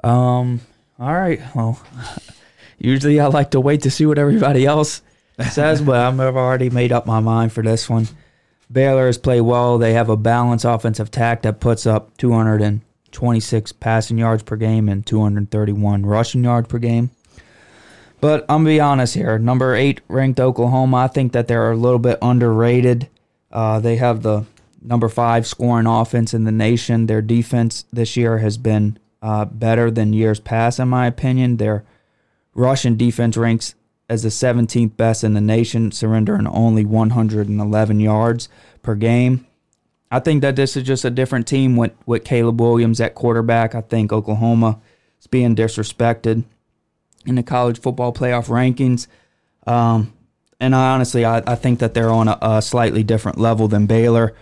[0.03, 0.61] Um.
[0.99, 1.41] All right.
[1.53, 1.81] Well,
[2.77, 5.01] usually I like to wait to see what everybody else
[5.49, 8.07] says, I'm- I've already made up my mind for this one.
[8.71, 9.77] Baylor has played well.
[9.77, 15.05] They have a balanced offensive attack that puts up 226 passing yards per game and
[15.05, 17.11] 231 rushing yards per game.
[18.19, 19.37] But I'm gonna be honest here.
[19.37, 20.97] Number eight ranked Oklahoma.
[20.97, 23.09] I think that they're a little bit underrated.
[23.51, 24.45] Uh, they have the
[24.81, 27.05] number five scoring offense in the nation.
[27.07, 31.57] Their defense this year has been uh, better than years past, in my opinion.
[31.57, 31.83] Their
[32.55, 33.75] rushing defense ranks
[34.13, 38.47] as the 17th best in the nation, surrendering only 111 yards
[38.83, 39.47] per game.
[40.11, 43.73] I think that this is just a different team with, with Caleb Williams at quarterback.
[43.73, 44.79] I think Oklahoma
[45.19, 46.43] is being disrespected
[47.25, 49.07] in the college football playoff rankings.
[49.65, 50.13] Um,
[50.59, 53.87] and I honestly, I, I think that they're on a, a slightly different level than
[53.87, 54.35] Baylor.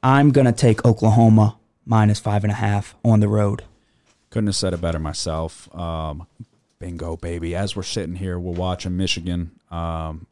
[0.00, 3.64] I'm going to take Oklahoma minus five and a half on the road.
[4.30, 5.74] Couldn't have said it better myself.
[5.74, 6.28] Um,
[6.82, 7.54] bingo, baby.
[7.54, 10.26] As we're sitting here, we're watching Michigan um,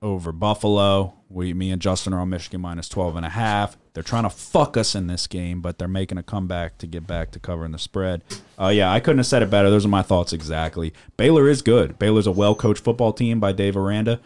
[0.00, 1.12] over Buffalo.
[1.28, 3.76] We, me and Justin are on Michigan minus 12 and a half.
[3.92, 7.06] They're trying to fuck us in this game, but they're making a comeback to get
[7.06, 8.22] back to covering the spread.
[8.58, 9.68] Uh, yeah, I couldn't have said it better.
[9.68, 10.94] Those are my thoughts exactly.
[11.18, 11.98] Baylor is good.
[11.98, 14.18] Baylor's a well coached football team by Dave Aranda.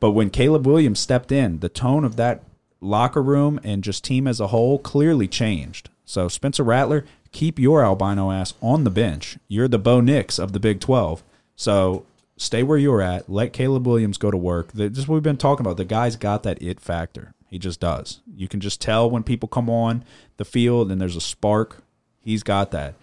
[0.00, 2.44] But when Caleb Williams stepped in, the tone of that
[2.80, 5.90] locker room and just team as a whole clearly changed.
[6.06, 9.36] So Spencer Rattler, keep your albino ass on the bench.
[9.48, 11.22] You're the Bo Nix of the Big 12.
[11.56, 12.06] So
[12.38, 13.28] stay where you're at.
[13.28, 14.74] Let Caleb Williams go to work.
[14.74, 15.76] Just what we've been talking about.
[15.76, 17.34] The guy's got that it factor.
[17.48, 18.20] He just does.
[18.34, 20.04] You can just tell when people come on
[20.38, 21.82] the field and there's a spark.
[22.22, 22.94] He's got that.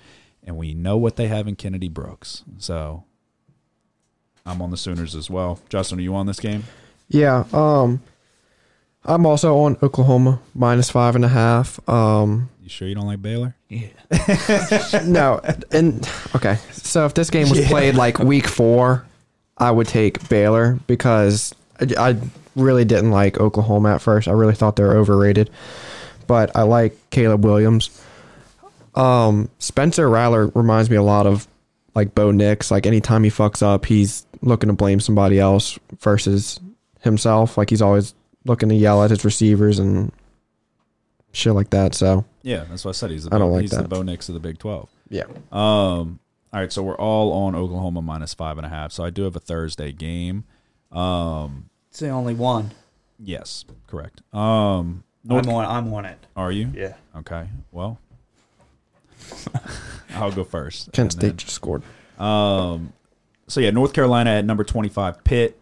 [0.43, 2.43] And we know what they have in Kennedy Brooks.
[2.57, 3.03] So
[4.45, 5.59] I'm on the Sooners as well.
[5.69, 6.63] Justin, are you on this game?
[7.09, 7.43] Yeah.
[7.51, 8.01] Um,
[9.03, 11.87] I'm also on Oklahoma minus five and a half.
[11.89, 13.55] Um, You sure you don't like Baylor?
[13.69, 13.87] Yeah.
[15.05, 16.57] no, and okay.
[16.73, 19.03] So if this game was played like week four,
[19.57, 22.17] I would take Baylor because I, I
[22.55, 24.27] really didn't like Oklahoma at first.
[24.27, 25.49] I really thought they were overrated,
[26.27, 27.89] but I like Caleb Williams.
[28.93, 31.47] Um, Spencer Rattler reminds me a lot of
[31.95, 32.69] like Bo Nix.
[32.69, 36.59] Like anytime he fucks up, he's looking to blame somebody else versus
[36.99, 37.57] himself.
[37.57, 38.13] Like he's always
[38.45, 40.11] looking to yell at his receivers and
[41.33, 41.95] shit like that.
[41.95, 43.11] So Yeah, that's what I said.
[43.11, 43.89] He's the I don't like he's the that.
[43.89, 44.89] Bo Nix of the Big Twelve.
[45.09, 45.23] yeah.
[45.51, 46.19] Um,
[46.53, 48.91] all right, so we're all on Oklahoma minus five and a half.
[48.91, 50.43] So I do have a Thursday game.
[50.91, 52.71] Um, It's the only one.
[53.17, 54.21] yes, correct.
[54.33, 55.65] Um, North, I'm on.
[55.65, 56.17] I'm on it.
[56.35, 56.69] are you?
[56.73, 56.95] Yeah.
[57.15, 57.47] Okay.
[57.71, 57.99] Well,
[60.15, 60.91] I'll go first.
[60.91, 61.83] Kent and then- State just scored.
[62.19, 62.93] Um,
[63.47, 65.57] so yeah, North Carolina at number twenty-five, Pitt.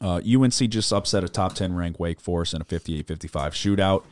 [0.00, 3.04] Uh, UNC just upset a top ten ranked Wake Forest in a 58-55
[3.50, 4.04] shootout.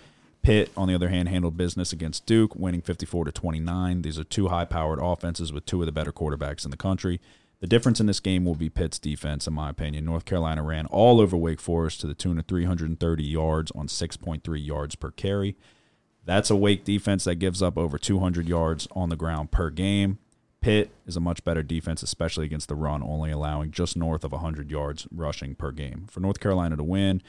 [0.47, 4.03] Pitt, on the other hand, handled business against Duke, winning fifty-four to twenty-nine.
[4.03, 7.21] These are two high-powered offenses with two of the better quarterbacks in the country.
[7.59, 10.05] The difference in this game will be Pitt's defense, in my opinion.
[10.05, 14.65] North Carolina ran all over Wake Forest to the tune of 330 yards on 6.3
[14.65, 15.57] yards per carry.
[16.25, 20.19] That's a Wake defense that gives up over 200 yards on the ground per game.
[20.61, 24.31] Pitt is a much better defense, especially against the run, only allowing just north of
[24.31, 26.07] 100 yards rushing per game.
[26.09, 27.21] For North Carolina to win,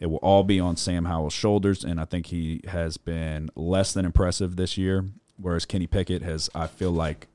[0.00, 3.92] it will all be on Sam Howell's shoulders, and I think he has been less
[3.92, 5.04] than impressive this year.
[5.36, 7.28] Whereas Kenny Pickett has, I feel like,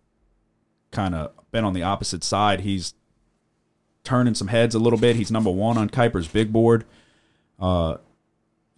[0.92, 2.62] kind of been on the opposite side.
[2.62, 2.96] He's
[4.04, 5.16] turning some heads a little bit.
[5.16, 6.86] He's number one on Kiper's big board
[7.60, 7.98] uh,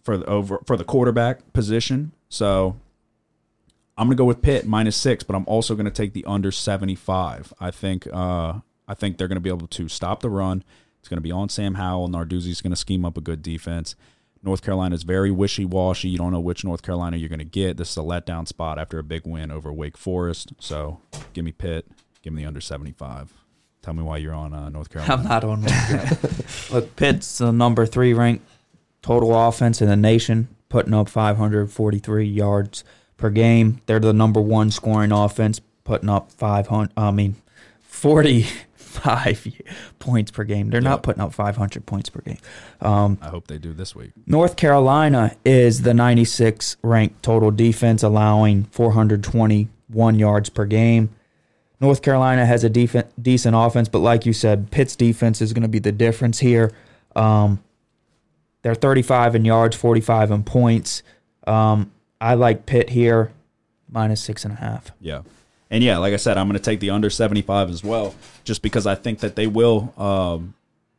[0.02, 2.12] for the over for the quarterback position.
[2.28, 2.76] So
[3.96, 6.24] I'm going to go with Pitt minus six, but I'm also going to take the
[6.24, 7.52] under 75.
[7.58, 8.54] I think uh,
[8.86, 10.62] I think they're going to be able to stop the run.
[11.08, 12.10] It's going to be on Sam Howell.
[12.10, 13.96] Narduzzi's going to scheme up a good defense.
[14.42, 16.10] North Carolina is very wishy washy.
[16.10, 17.78] You don't know which North Carolina you're going to get.
[17.78, 20.52] This is a letdown spot after a big win over Wake Forest.
[20.60, 21.00] So
[21.32, 21.86] give me Pitt.
[22.20, 23.32] Give me the under 75.
[23.80, 25.14] Tell me why you're on uh, North Carolina.
[25.14, 25.62] I'm not on.
[25.62, 28.44] North Look, Pitt's the number three ranked
[29.00, 32.84] total offense in the nation, putting up 543 yards
[33.16, 33.80] per game.
[33.86, 36.92] They're the number one scoring offense, putting up 500.
[36.98, 37.36] I mean,
[39.02, 39.62] 45
[39.98, 40.70] points per game.
[40.70, 40.90] They're Yeah.
[40.90, 42.38] not putting up 500 points per game.
[42.80, 44.12] Um, I hope they do this week.
[44.26, 51.10] North Carolina is the 96 ranked total defense, allowing 421 yards per game.
[51.80, 55.62] North Carolina has a defen decent offense, but like you said, Pitt's defense is going
[55.62, 56.72] to be the difference here.
[57.14, 57.62] Um,
[58.62, 61.02] they're 35 in yards, 45 in points.
[61.46, 63.30] Um, I like Pitt here,
[63.88, 64.90] minus six and a half.
[65.00, 65.22] Yeah.
[65.70, 68.62] And yeah, like I said, I'm going to take the under 75 as well, just
[68.62, 70.54] because I think that they will um,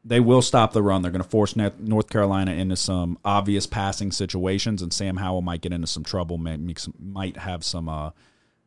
[0.06, 1.02] they will stop the run.
[1.02, 5.62] They're going to force North Carolina into some obvious passing situations, and Sam Howell might
[5.62, 6.40] get into some trouble,
[6.78, 8.12] some, might have some uh,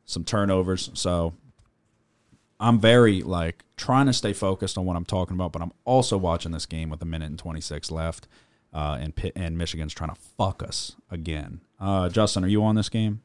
[0.05, 0.91] some turnovers.
[0.95, 1.35] So
[2.61, 6.17] I'm very like trying to stay focused on what I'm talking about, but I'm also
[6.17, 8.29] watching this game with a minute and 26 left,
[8.73, 11.61] uh, and Pitt, and Michigan's trying to fuck us again.
[11.81, 13.23] Uh, Justin, are you on this game?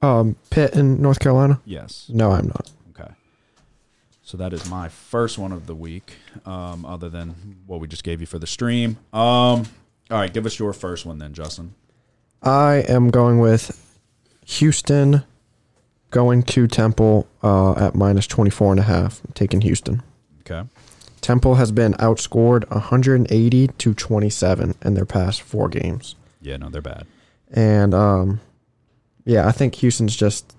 [0.00, 1.60] Um, Pitt in North Carolina.
[1.64, 2.06] Yes.
[2.08, 2.70] No, I'm not.
[2.90, 3.12] Okay.
[4.22, 8.04] So that is my first one of the week, um, other than what we just
[8.04, 8.98] gave you for the stream.
[9.12, 9.66] Um,
[10.10, 11.74] all right, give us your first one then, Justin.
[12.42, 13.98] I am going with
[14.46, 15.24] Houston
[16.10, 19.20] going to Temple uh, at minus 24 and a half.
[19.34, 20.02] Taking Houston.
[20.40, 20.68] Okay.
[21.20, 26.14] Temple has been outscored 180 to 27 in their past four games.
[26.40, 27.06] Yeah, no, they're bad.
[27.50, 28.40] And um,
[29.28, 30.56] yeah, I think Houston's just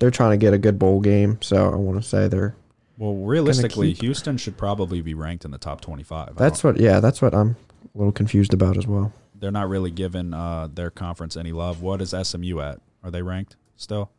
[0.00, 1.38] they're trying to get a good bowl game.
[1.40, 2.54] So I want to say they're
[2.98, 6.36] Well, realistically, keep- Houston should probably be ranked in the top 25.
[6.36, 7.56] That's what yeah that's what I'm
[7.94, 9.12] a little confused about as well.
[9.38, 11.80] they're not really giving uh, their conference any love.
[11.82, 12.80] What is SMU at?
[13.04, 14.10] Are they ranked still?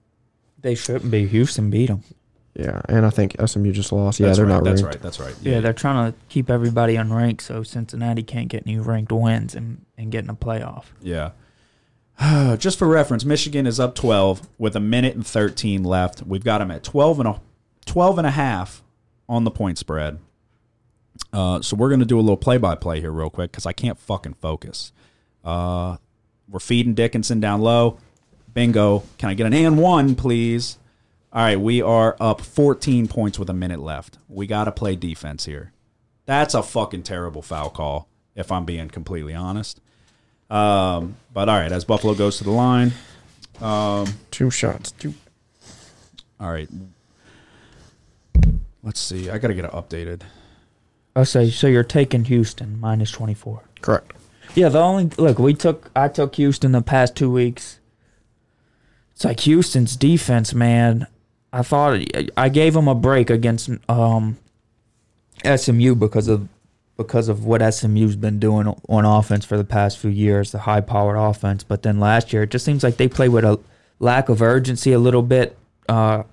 [0.61, 1.27] They shouldn't be.
[1.27, 2.03] Houston beat them.
[2.57, 4.17] Yeah, and I think SMU just lost.
[4.19, 4.95] Yeah, That's they're right, not That's ranked.
[4.95, 5.03] right.
[5.03, 5.35] That's right.
[5.41, 9.83] Yeah, they're trying to keep everybody unranked so Cincinnati can't get any ranked wins and,
[9.97, 10.85] and get in a playoff.
[11.01, 11.31] Yeah.
[12.57, 16.23] Just for reference, Michigan is up 12 with a minute and 13 left.
[16.23, 17.41] We've got them at 12 and a
[17.85, 18.83] 12 and a half
[19.27, 20.19] on the point spread.
[21.31, 23.99] Uh, so we're going to do a little play-by-play here real quick because I can't
[23.99, 24.91] fucking focus.
[25.43, 25.97] Uh,
[26.49, 27.97] we're feeding Dickinson down low.
[28.53, 29.03] Bingo.
[29.17, 30.77] Can I get an and one, please?
[31.33, 34.17] All right, we are up 14 points with a minute left.
[34.29, 35.73] We got to play defense here.
[36.25, 39.81] That's a fucking terrible foul call, if I'm being completely honest.
[40.49, 42.91] Um, but all right, as Buffalo goes to the line,
[43.61, 44.91] um, Two shots.
[44.91, 45.13] Two.
[46.39, 46.69] all right.
[48.83, 49.29] Let's see.
[49.29, 50.21] I got to get it updated.
[51.15, 53.63] Oh, so so you're taking Houston minus twenty four.
[53.81, 54.11] Correct.
[54.53, 57.79] Yeah, the only look we took I took Houston the past two weeks.
[59.13, 61.07] It's like Houston's defense, man.
[61.53, 62.01] I thought
[62.35, 64.37] I gave them a break against um,
[65.43, 66.49] SMU because of
[66.97, 70.81] because of what SMU's been doing on offense for the past few years, the high
[70.81, 71.63] powered offense.
[71.63, 73.59] But then last year, it just seems like they play with a
[73.99, 75.57] lack of urgency a little bit.
[75.89, 76.23] Uh,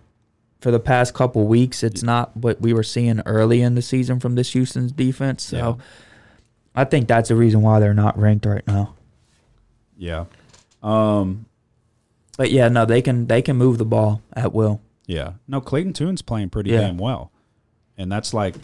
[0.60, 4.20] for the past couple weeks, it's not what we were seeing early in the season
[4.20, 5.42] from this Houston's defense.
[5.42, 5.56] So.
[5.56, 5.74] Yeah.
[6.74, 8.94] I think that's the reason why they're not ranked right now.
[9.98, 10.24] Yeah.
[10.82, 11.44] Um.
[12.38, 14.80] But yeah, no, they can they can move the ball at will.
[15.06, 15.32] Yeah.
[15.46, 16.80] No, Clayton Tune's playing pretty Yeah.
[16.80, 17.30] damn well,
[17.98, 18.54] and that's like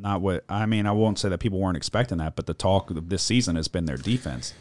[0.00, 0.86] not what I mean.
[0.86, 3.68] I won't say that people weren't expecting that, but the talk of this season has
[3.68, 4.54] been their defense.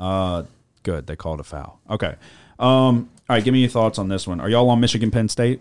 [0.00, 0.44] Uh,
[0.82, 1.06] good.
[1.06, 1.80] They called a foul.
[1.88, 2.16] Okay.
[2.58, 3.10] Um.
[3.28, 3.44] All right.
[3.44, 4.40] Give me your thoughts on this one.
[4.40, 5.60] Are y'all on Michigan Penn State?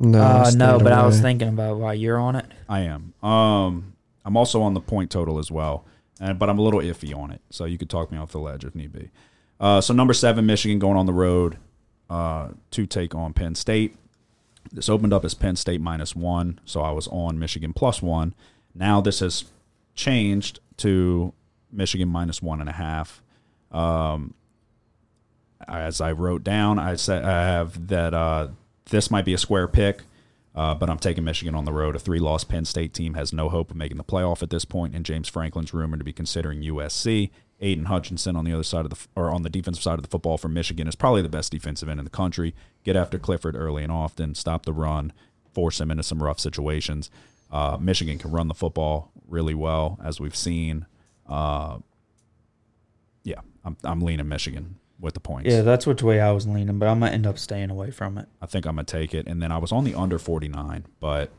[0.00, 2.46] No, uh, stayed no, but I was thinking about why you're on it.
[2.68, 3.14] I am.
[3.22, 3.92] Um.
[4.24, 5.84] I'm also on the point total as well,
[6.18, 7.42] and but I'm a little iffy on it.
[7.50, 9.10] So you could talk me off the ledge if need be.
[9.60, 11.58] Uh, so number seven, Michigan going on the road
[12.08, 13.96] uh, to take on Penn State.
[14.72, 18.34] This opened up as Penn State minus one, so I was on Michigan plus one.
[18.74, 19.44] Now this has
[19.94, 21.32] changed to
[21.70, 23.22] Michigan minus one and a half.
[23.70, 24.34] Um,
[25.66, 28.48] as I wrote down, I said I have that uh,
[28.86, 30.02] this might be a square pick,
[30.54, 31.96] uh, but I'm taking Michigan on the road.
[31.96, 34.94] A three-loss Penn State team has no hope of making the playoff at this point,
[34.94, 37.30] and James Franklin's rumored to be considering USC.
[37.60, 40.08] Aidan Hutchinson on the other side of the or on the defensive side of the
[40.08, 42.54] football for Michigan is probably the best defensive end in the country.
[42.84, 45.12] Get after Clifford early and often, stop the run,
[45.52, 47.10] force him into some rough situations.
[47.50, 50.86] Uh, Michigan can run the football really well, as we've seen.
[51.28, 51.78] Uh,
[53.22, 55.50] yeah, I'm I'm leaning Michigan with the points.
[55.50, 58.18] Yeah, that's which way I was leaning, but I'm gonna end up staying away from
[58.18, 58.26] it.
[58.42, 59.26] I think I'm gonna take it.
[59.26, 61.30] And then I was on the under 49, but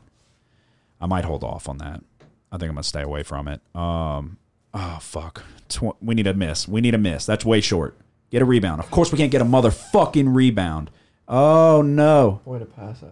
[1.00, 2.02] I might hold off on that.
[2.50, 3.60] I think I'm gonna stay away from it.
[3.74, 4.38] Um,
[4.76, 6.68] oh fuck, Tw- we need a miss.
[6.68, 7.26] We need a miss.
[7.26, 7.96] That's way short.
[8.30, 8.80] Get a rebound.
[8.80, 10.90] Of course, we can't get a motherfucking rebound.
[11.26, 12.40] Oh no.
[12.44, 13.10] Way to pass out.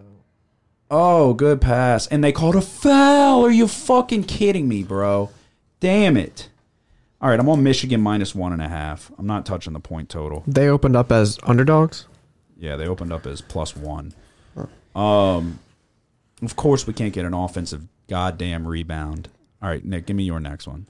[0.89, 2.07] Oh, good pass.
[2.07, 3.43] And they called a foul.
[3.43, 5.31] Are you fucking kidding me, bro?
[5.79, 6.49] Damn it.
[7.21, 9.11] All right, I'm on Michigan minus one and a half.
[9.17, 10.43] I'm not touching the point total.
[10.45, 12.05] They opened up as underdogs.
[12.57, 14.13] Yeah, they opened up as plus one.
[14.93, 15.59] Um,
[16.41, 19.29] of course, we can't get an offensive goddamn rebound.
[19.61, 20.87] All right, Nick, give me your next one.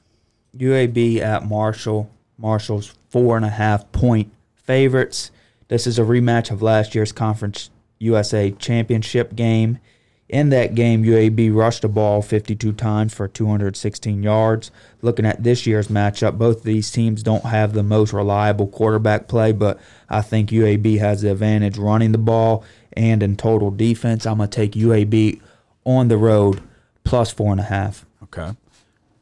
[0.57, 2.09] UAB at Marshall.
[2.37, 5.31] Marshall's four and a half point favorites.
[5.67, 9.79] This is a rematch of last year's Conference USA Championship game.
[10.27, 14.71] In that game, UAB rushed the ball 52 times for 216 yards.
[15.03, 19.27] Looking at this year's matchup, both of these teams don't have the most reliable quarterback
[19.27, 22.63] play, but I think UAB has the advantage running the ball
[22.93, 24.25] and in total defense.
[24.25, 25.41] I'm going to take UAB
[25.85, 26.61] on the road
[27.03, 28.05] plus four and a half.
[28.23, 28.51] Okay.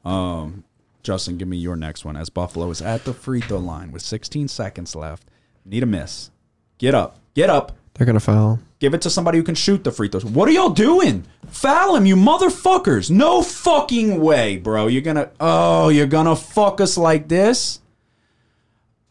[0.06, 0.64] Um,
[1.04, 2.16] Justin, give me your next one.
[2.16, 5.28] As Buffalo is at the free throw line with 16 seconds left,
[5.66, 6.32] need a miss.
[6.78, 7.20] Get up.
[7.34, 7.74] Get up.
[7.94, 8.60] They're gonna foul.
[8.80, 10.26] Give it to somebody who can shoot the free throws.
[10.26, 11.26] What are y'all doing?
[11.48, 13.12] Foul him, you motherfuckers.
[13.12, 14.88] No fucking way, bro.
[14.88, 17.82] You're gonna oh, you're gonna fuck us like this?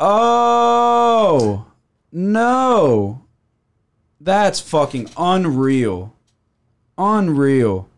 [0.01, 1.67] Oh
[2.11, 3.23] no.
[4.21, 6.15] That's fucking unreal.
[6.99, 7.89] Unreal.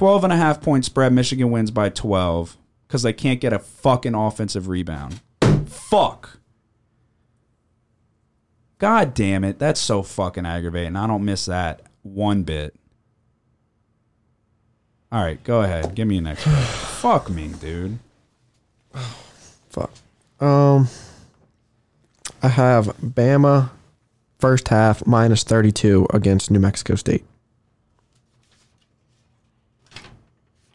[0.00, 1.12] 12 and a half point spread.
[1.12, 2.56] Michigan wins by 12
[2.88, 5.20] because they can't get a fucking offensive rebound.
[5.66, 6.38] Fuck.
[8.78, 9.58] God damn it.
[9.58, 10.96] That's so fucking aggravating.
[10.96, 12.74] I don't miss that one bit.
[15.12, 15.94] All right, go ahead.
[15.94, 16.44] Give me an next.
[17.02, 17.98] Fuck me, dude.
[19.68, 19.90] Fuck.
[20.40, 20.88] Um,
[22.42, 23.68] I have Bama
[24.38, 27.26] first half minus 32 against New Mexico State.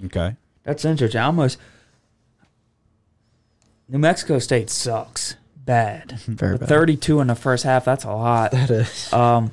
[0.03, 0.36] Okay.
[0.63, 1.21] That's interesting.
[1.21, 1.58] I almost
[3.88, 6.12] New Mexico State sucks bad.
[6.25, 6.67] Very bad.
[6.67, 7.86] 32 in the first half.
[7.86, 8.51] That's a lot.
[8.53, 9.13] That is.
[9.13, 9.51] Um,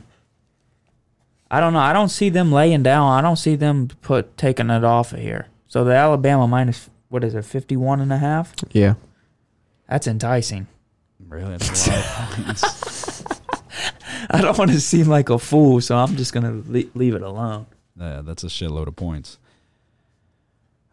[1.51, 1.81] I don't know.
[1.81, 3.07] I don't see them laying down.
[3.13, 5.49] I don't see them put taking it off of here.
[5.69, 8.55] So the Alabama minus what is it, 51 and a half?
[8.73, 8.95] Yeah.
[9.87, 10.67] That's enticing.
[11.29, 11.59] Really?
[11.59, 11.99] That's a lot
[12.39, 13.25] of points.
[14.31, 17.21] I don't want to seem like a fool, so I'm just gonna le- leave it
[17.23, 17.67] alone.
[18.01, 19.39] Yeah, that's a shitload of points.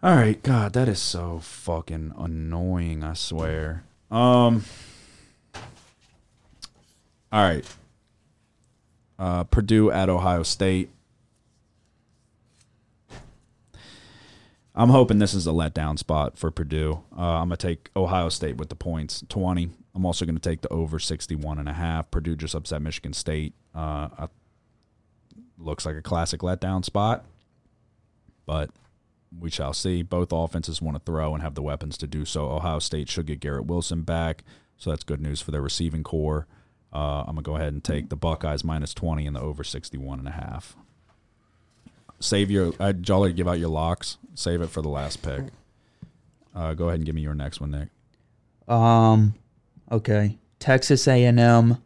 [0.01, 3.03] All right, God, that is so fucking annoying.
[3.03, 3.83] I swear.
[4.09, 4.63] Um.
[7.33, 7.65] All right.
[9.17, 10.89] Uh, Purdue at Ohio State.
[14.73, 17.03] I'm hoping this is a letdown spot for Purdue.
[17.17, 19.69] Uh, I'm gonna take Ohio State with the points, 20.
[19.93, 22.09] I'm also to take the over 61 and a half.
[22.09, 23.53] Purdue just upset Michigan State.
[23.75, 24.27] Uh,
[25.57, 27.25] looks like a classic letdown spot,
[28.45, 28.69] but
[29.37, 30.01] we shall see.
[30.01, 32.49] Both offenses want to throw and have the weapons to do so.
[32.49, 34.43] Ohio State should get Garrett Wilson back,
[34.77, 36.47] so that's good news for their receiving corps.
[36.91, 40.19] Uh, I'm gonna go ahead and take the Buckeyes minus 20 and the over 61
[40.19, 40.75] and a half.
[42.19, 42.73] Save your.
[42.79, 44.17] I'd jolly give out your locks.
[44.33, 45.45] Save it for the last pick.
[46.55, 47.89] Uh, go ahead and give me your next one, Nick.
[48.67, 49.35] Um,
[49.91, 50.37] okay.
[50.59, 51.77] Texas A&M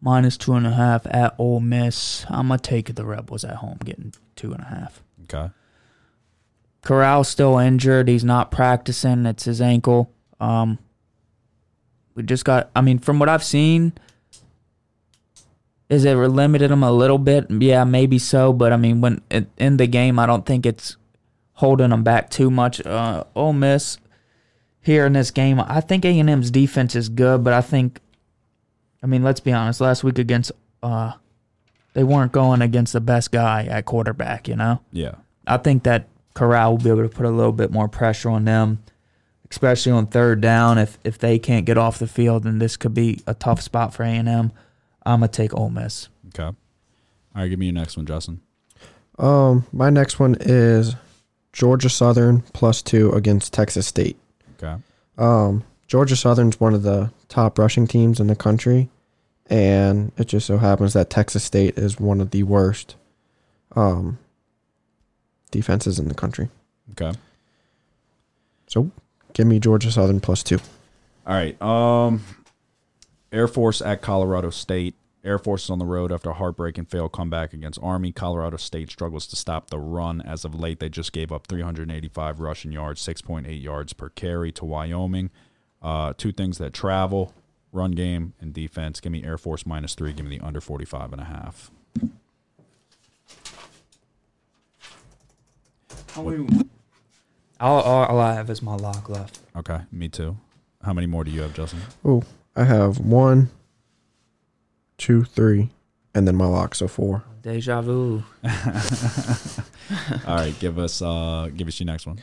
[0.00, 2.24] minus two and a half at Ole Miss.
[2.28, 5.02] I'm gonna take the Rebels at home, getting two and a half.
[5.24, 5.52] Okay.
[6.86, 8.06] Corral's still injured.
[8.06, 9.26] He's not practicing.
[9.26, 10.12] It's his ankle.
[10.38, 10.78] Um,
[12.14, 12.70] we just got.
[12.76, 13.92] I mean, from what I've seen,
[15.88, 17.50] is it limited him a little bit?
[17.50, 18.52] Yeah, maybe so.
[18.52, 20.96] But I mean, when in- in the game, I don't think it's
[21.54, 22.84] holding him back too much.
[22.86, 23.98] Uh, Ole Miss
[24.80, 27.98] here in this game, I think A and M's defense is good, but I think,
[29.02, 29.80] I mean, let's be honest.
[29.80, 30.52] Last week against,
[30.84, 31.14] uh,
[31.94, 34.46] they weren't going against the best guy at quarterback.
[34.46, 34.80] You know.
[34.92, 35.16] Yeah.
[35.48, 36.06] I think that
[36.36, 38.82] Corral will be able to put a little bit more pressure on them,
[39.50, 40.76] especially on third down.
[40.76, 43.94] If if they can't get off the field, then this could be a tough spot
[43.94, 44.52] for A and M.
[45.04, 46.10] I'm gonna take Ole Miss.
[46.28, 46.44] Okay.
[46.44, 46.54] All
[47.34, 47.48] right.
[47.48, 48.42] Give me your next one, Justin.
[49.18, 50.94] Um, my next one is
[51.54, 54.18] Georgia Southern plus two against Texas State.
[54.62, 54.76] Okay.
[55.16, 58.90] Um, Georgia Southern's one of the top rushing teams in the country,
[59.46, 62.96] and it just so happens that Texas State is one of the worst
[63.74, 64.18] um,
[65.50, 66.48] defenses in the country.
[66.92, 67.16] Okay.
[68.66, 68.90] So
[69.32, 70.58] give me Georgia Southern plus two.
[71.26, 71.60] All right.
[71.60, 72.22] Um,
[73.32, 74.94] Air Force at Colorado State.
[75.24, 78.12] Air Force is on the road after a heartbreaking failed comeback against Army.
[78.12, 80.20] Colorado State struggles to stop the run.
[80.20, 84.64] As of late, they just gave up 385 rushing yards, 6.8 yards per carry to
[84.64, 85.30] Wyoming.
[85.82, 87.34] Uh, two things that travel,
[87.72, 89.00] run game and defense.
[89.00, 90.12] Give me Air Force minus three.
[90.12, 91.72] Give me the under 45 and a half.
[96.18, 99.40] All, all, all I have is my lock left.
[99.56, 99.80] Okay.
[99.92, 100.36] Me too.
[100.82, 101.80] How many more do you have, Justin?
[102.04, 102.22] Oh,
[102.54, 103.50] I have one,
[104.98, 105.70] two, three,
[106.14, 107.24] and then my lock, so four.
[107.42, 108.22] Deja vu.
[110.26, 110.54] All right.
[110.60, 112.18] Give us, uh, give us your next one.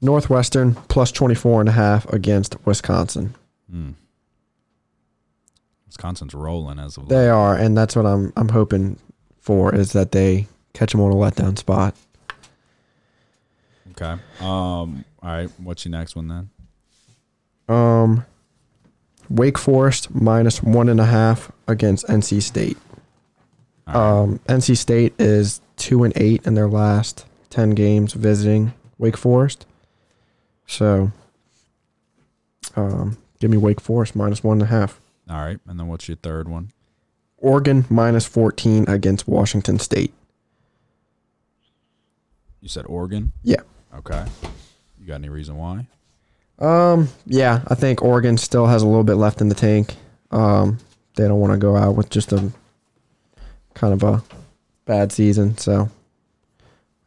[0.00, 3.34] Northwestern plus 24 and a half against Wisconsin.
[3.70, 3.90] Hmm.
[5.86, 7.10] Wisconsin's rolling as of late.
[7.10, 8.98] They are, and that's what I'm I'm hoping
[9.40, 11.96] for is that they catch them on a letdown spot.
[14.00, 14.20] Okay.
[14.40, 15.04] Um.
[15.22, 15.50] All right.
[15.58, 16.50] What's your next one then?
[17.68, 18.24] Um,
[19.28, 22.78] Wake Forest minus one and a half against NC State.
[23.86, 23.96] Right.
[23.96, 29.66] Um, NC State is two and eight in their last ten games visiting Wake Forest.
[30.66, 31.12] So,
[32.76, 35.00] um, give me Wake Forest minus one and a half.
[35.28, 35.58] All right.
[35.66, 36.72] And then what's your third one?
[37.36, 40.14] Oregon minus fourteen against Washington State.
[42.60, 43.32] You said Oregon.
[43.42, 43.60] Yeah.
[43.98, 44.24] Okay.
[45.00, 45.86] You got any reason why?
[46.58, 49.94] Um, yeah, I think Oregon still has a little bit left in the tank.
[50.30, 50.78] Um,
[51.16, 52.52] they don't want to go out with just a
[53.74, 54.22] kind of a
[54.84, 55.88] bad season, so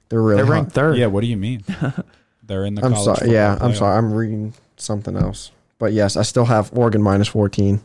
[0.10, 0.44] they're really.
[0.44, 0.72] They're hot.
[0.72, 0.98] third.
[0.98, 1.08] Yeah.
[1.08, 1.64] What do you mean?
[2.46, 2.84] They're in the.
[2.86, 3.32] I'm sorry.
[3.32, 3.78] Yeah, football I'm playoff.
[3.78, 3.98] sorry.
[3.98, 5.52] I'm reading something else.
[5.80, 7.80] But yes, I still have Oregon minus 14.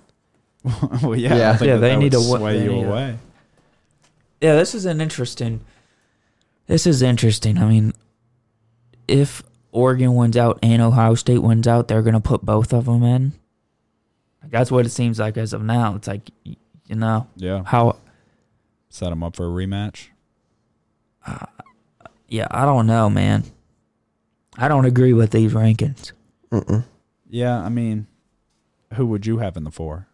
[1.02, 1.36] well, yeah.
[1.36, 1.58] Yeah.
[1.62, 3.18] Yeah, they need to sway they you need to- away.
[4.40, 5.60] Yeah, this is an interesting.
[6.66, 7.58] This is interesting.
[7.58, 7.92] I mean,
[9.08, 9.42] if
[9.72, 13.32] Oregon wins out and Ohio State wins out, they're gonna put both of them in.
[14.44, 15.94] That's what it seems like as of now.
[15.96, 16.56] It's like, you
[16.94, 17.62] know, Yeah.
[17.66, 17.96] how?
[18.88, 20.06] Set them up for a rematch.
[21.26, 21.46] Uh,
[22.28, 23.44] yeah, I don't know, man.
[24.56, 26.12] I don't agree with these rankings.
[26.50, 26.84] Mm-mm.
[27.28, 27.60] Yeah.
[27.62, 28.06] I mean,
[28.94, 30.06] who would you have in the four?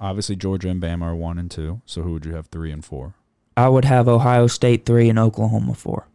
[0.00, 1.82] Obviously, Georgia and Bama are one and two.
[1.86, 3.14] So who would you have three and four?
[3.56, 6.08] I would have Ohio State three and Oklahoma four.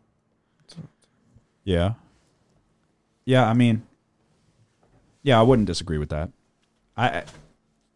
[1.66, 1.94] Yeah.
[3.26, 3.84] Yeah, I mean,
[5.24, 6.30] yeah, I wouldn't disagree with that.
[6.96, 7.24] I,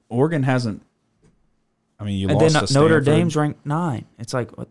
[0.10, 0.82] Oregon hasn't.
[2.00, 3.06] I mean, you and lost then to Notre Stanford.
[3.06, 4.06] Dame's ranked nine.
[4.18, 4.70] It's like what?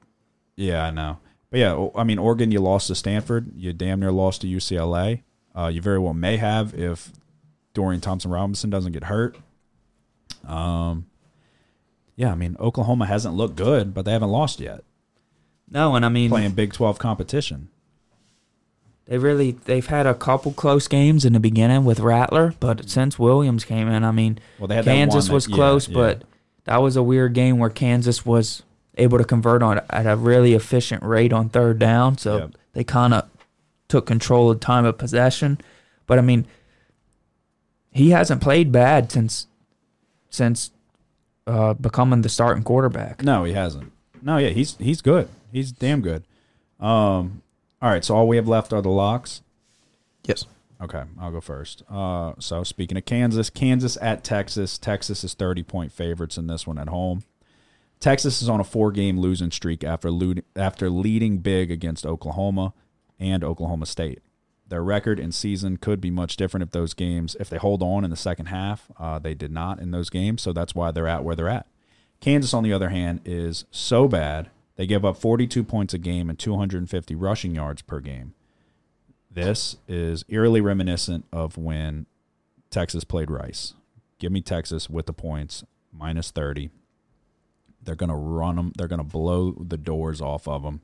[0.57, 1.19] Yeah, I know.
[1.51, 3.53] But yeah, I mean, Oregon, you lost to Stanford.
[3.55, 5.23] You damn near lost to UCLA.
[5.57, 7.13] Uh, you very well may have if
[7.75, 9.39] Dorian Thompson Robinson doesn't get hurt.
[10.47, 11.07] Um,
[12.17, 14.83] yeah, I mean, Oklahoma hasn't looked good, but they haven't lost yet.
[15.71, 17.69] No, and I mean Playing Big Twelve competition.
[19.09, 23.19] They really they've had a couple close games in the beginning with Rattler, but since
[23.19, 25.95] Williams came in, I mean Well, they had that Kansas that- was yeah, close, yeah.
[25.95, 26.23] but
[26.65, 28.63] that was a weird game where Kansas was
[28.97, 32.19] able to convert on at a really efficient rate on third down.
[32.19, 32.51] So Yep.
[32.75, 33.29] they kind of
[33.89, 35.59] took control of time of possession.
[36.07, 36.47] But I mean,
[37.91, 39.47] he hasn't played bad since
[40.31, 40.71] since
[41.47, 43.23] uh, becoming the starting quarterback.
[43.25, 43.91] No, he hasn't.
[44.21, 45.29] No, yeah, he's he's good.
[45.53, 46.25] He's damn good.
[46.81, 47.41] Um,
[47.81, 49.43] all right, so all we have left are the locks.
[50.25, 50.45] Yes.
[50.81, 51.83] Okay, I'll go first.
[51.91, 54.79] Uh, so speaking of Kansas, Kansas at Texas.
[54.79, 57.25] Texas is thirty point favorites in this one at home.
[57.99, 62.75] Texas is on a four game losing streak after lo- after leading big against Oklahoma
[63.19, 64.21] and Oklahoma State.
[64.69, 68.05] Their record and season could be much different if those games if they hold on
[68.05, 68.89] in the second half.
[68.99, 71.67] Uh, they did not in those games, so that's why they're at where they're at.
[72.21, 76.31] Kansas, on the other hand, is so bad they give up 42 points a game
[76.31, 78.33] and 250 rushing yards per game.
[79.29, 82.07] This is eerily reminiscent of when
[82.71, 83.75] Texas played Rice.
[84.21, 86.71] Give me Texas with the points, minus 30.
[87.83, 88.73] They're going to run them.
[88.79, 90.81] They're going to blow the doors off of them.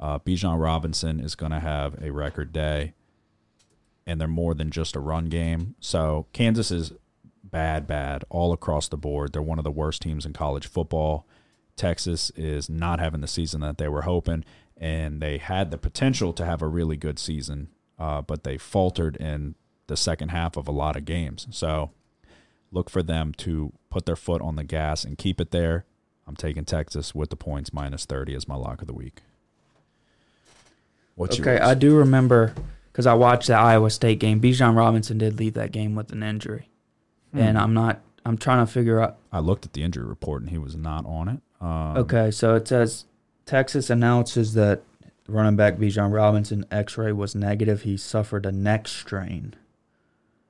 [0.00, 2.94] Uh, Bijan Robinson is going to have a record day,
[4.06, 5.74] and they're more than just a run game.
[5.78, 6.92] So Kansas is
[7.44, 9.34] bad, bad all across the board.
[9.34, 11.26] They're one of the worst teams in college football.
[11.76, 14.44] Texas is not having the season that they were hoping,
[14.76, 17.68] and they had the potential to have a really good season,
[17.98, 19.54] uh, but they faltered in
[19.86, 21.46] the second half of a lot of games.
[21.50, 21.90] So
[22.72, 25.84] look for them to put their foot on the gas and keep it there.
[26.26, 29.20] I'm taking Texas with the points minus 30 as my lock of the week.
[31.14, 31.60] What's Okay, yours?
[31.62, 32.52] I do remember
[32.92, 34.40] because I watched the Iowa State game.
[34.40, 36.68] Bijan Robinson did leave that game with an injury,
[37.32, 37.38] Hmm.
[37.38, 38.00] and I'm not.
[38.26, 39.18] I'm trying to figure out.
[39.32, 41.40] I looked at the injury report and he was not on it.
[41.60, 43.04] Um, Okay, so it says
[43.44, 44.82] Texas announces that
[45.28, 47.82] running back Bijan Robinson X-ray was negative.
[47.82, 49.54] He suffered a neck strain.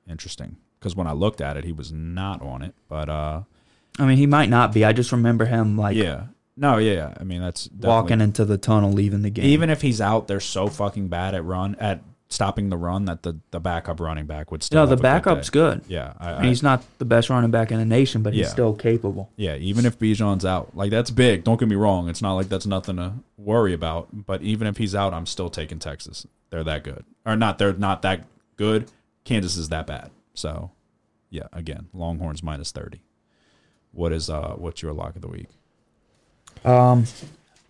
[0.08, 0.56] Interesting.
[0.78, 2.74] Because when I looked at it, he was not on it.
[2.88, 3.42] But uh,
[3.98, 4.84] I mean, he might not be.
[4.84, 6.26] I just remember him like yeah.
[6.56, 7.14] No, yeah, yeah.
[7.20, 9.44] I mean, that's walking into the tunnel, leaving the game.
[9.44, 13.22] Even if he's out, they're so fucking bad at run at stopping the run that
[13.22, 14.82] the, the backup running back would still.
[14.82, 15.52] no, the good backup's day.
[15.52, 15.80] good.
[15.88, 18.74] Yeah, I, I he's not the best running back in the nation, but he's still
[18.74, 19.30] capable.
[19.36, 19.54] yeah.
[19.56, 21.44] Even if Bijan's out, like that's big.
[21.44, 22.08] Don't get me wrong.
[22.08, 24.26] It's not like that's nothing to worry about.
[24.26, 26.26] But even if he's out, I'm still taking Texas.
[26.50, 27.58] They're that good, or not?
[27.58, 28.24] They're not that
[28.56, 28.90] good.
[29.24, 30.10] Kansas is that bad.
[30.34, 30.70] So,
[31.30, 31.48] yeah.
[31.52, 33.02] Again, Longhorns minus thirty.
[33.92, 34.54] What is uh?
[34.56, 35.48] What's your lock of the week?
[36.64, 37.04] Um,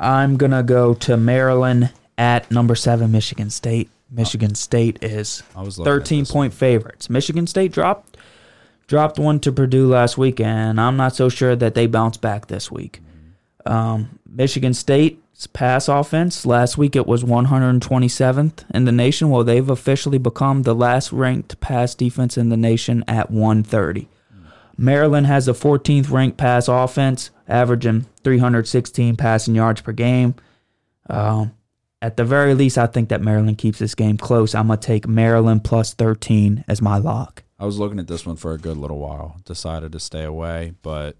[0.01, 3.91] I'm gonna go to Maryland at number seven, Michigan State.
[4.11, 6.31] Michigan State is I was looking at 13 this.
[6.31, 7.11] point favorites.
[7.11, 8.17] Michigan State dropped
[8.87, 12.47] dropped one to Purdue last week, and I'm not so sure that they bounce back
[12.47, 13.01] this week.
[13.65, 19.29] Um, Michigan State's pass offense last week it was 127th in the nation.
[19.31, 24.09] Well, they've officially become the last ranked pass defense in the nation at 130.
[24.79, 30.35] Maryland has the 14th ranked pass offense, averaging 316 passing yards per game.
[31.09, 31.53] Um,
[32.03, 34.55] at the very least, I think that Maryland keeps this game close.
[34.55, 37.43] I'm gonna take Maryland plus 13 as my lock.
[37.59, 39.41] I was looking at this one for a good little while.
[39.45, 41.17] Decided to stay away, but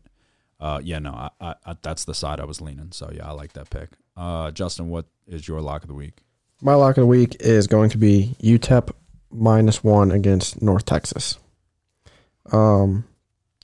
[0.61, 2.93] uh, yeah, no, I, I, I, that's the side I was leaning.
[2.93, 3.91] So yeah, I like that pick.
[4.17, 6.19] Uh, Justin, what is your lock of the week?
[6.63, 8.91] My lock of the week is going to be UTEP
[9.31, 11.39] minus one against North Texas.
[12.53, 13.05] Um,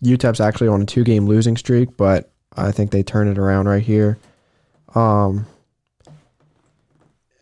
[0.04, 3.68] UTEP's actually on a two game losing streak, but I think they turn it around
[3.68, 4.18] right here.
[4.94, 5.46] Um,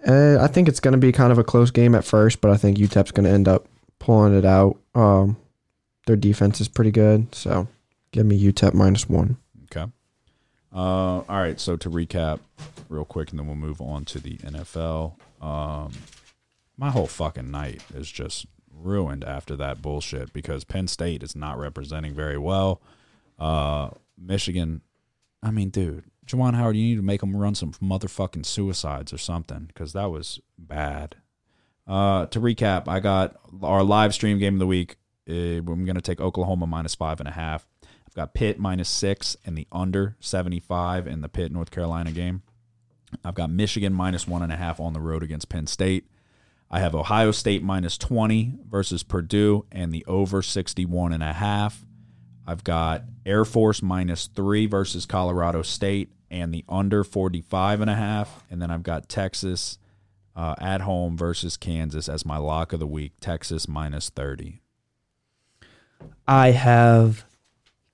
[0.04, 2.50] eh, I think it's going to be kind of a close game at first, but
[2.50, 3.66] I think UTEP's going to end up
[3.98, 4.78] pulling it out.
[4.94, 5.36] Um,
[6.06, 7.68] their defense is pretty good, so
[8.12, 9.36] give me UTEP minus one.
[9.64, 9.90] Okay.
[10.72, 11.60] Uh, all right.
[11.60, 12.40] So to recap,
[12.88, 15.14] real quick, and then we'll move on to the NFL.
[15.40, 15.92] Um,
[16.76, 21.58] my whole fucking night is just ruined after that bullshit because Penn State is not
[21.58, 22.80] representing very well.
[23.38, 24.82] Uh, Michigan,
[25.42, 29.18] I mean, dude, Juwan Howard, you need to make them run some motherfucking suicides or
[29.18, 31.16] something because that was bad.
[31.86, 34.96] Uh, to recap, I got our live stream game of the week.
[35.28, 37.66] Uh, I'm going to take Oklahoma minus five and a half.
[38.06, 42.42] I've got Pitt minus six and the under 75 in the Pitt North Carolina game.
[43.24, 46.06] I've got Michigan minus one and a half on the road against Penn State.
[46.70, 51.84] I have Ohio State minus 20 versus Purdue and the over 61 and a half.
[52.46, 57.94] I've got Air Force minus three versus Colorado State and the under 45 and a
[57.94, 58.44] half.
[58.50, 59.78] And then I've got Texas
[60.36, 63.12] uh, at home versus Kansas as my lock of the week.
[63.20, 64.60] Texas minus 30.
[66.26, 67.24] I have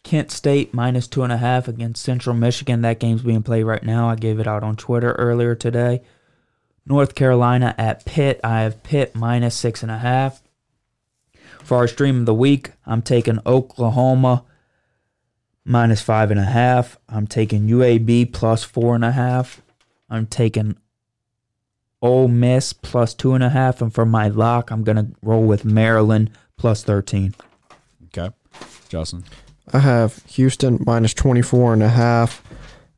[0.02, 2.82] Kent State minus two and a half against Central Michigan.
[2.82, 4.08] That game's being played right now.
[4.08, 6.02] I gave it out on Twitter earlier today.
[6.86, 8.38] North Carolina at Pitt.
[8.44, 10.42] I have Pitt minus six and a half.
[11.64, 14.44] For our stream of the week, I'm taking Oklahoma
[15.66, 16.98] minus five and a half.
[17.08, 19.60] I'm taking UAB plus four and a half.
[20.08, 20.76] I'm taking
[22.00, 23.82] Ole Miss plus two and a half.
[23.82, 27.34] And for my lock, I'm going to roll with Maryland plus 13.
[28.04, 28.34] Okay,
[28.88, 29.24] Justin.
[29.72, 32.42] I have Houston minus 24 and a half,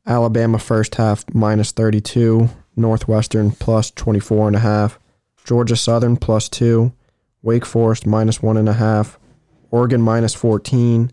[0.05, 4.99] Alabama first half minus 32, Northwestern plus 24 and a half,
[5.43, 6.93] Georgia Southern plus two,
[7.41, 9.17] Wake Forest minus one and a half,
[9.71, 11.11] Oregon minus 14,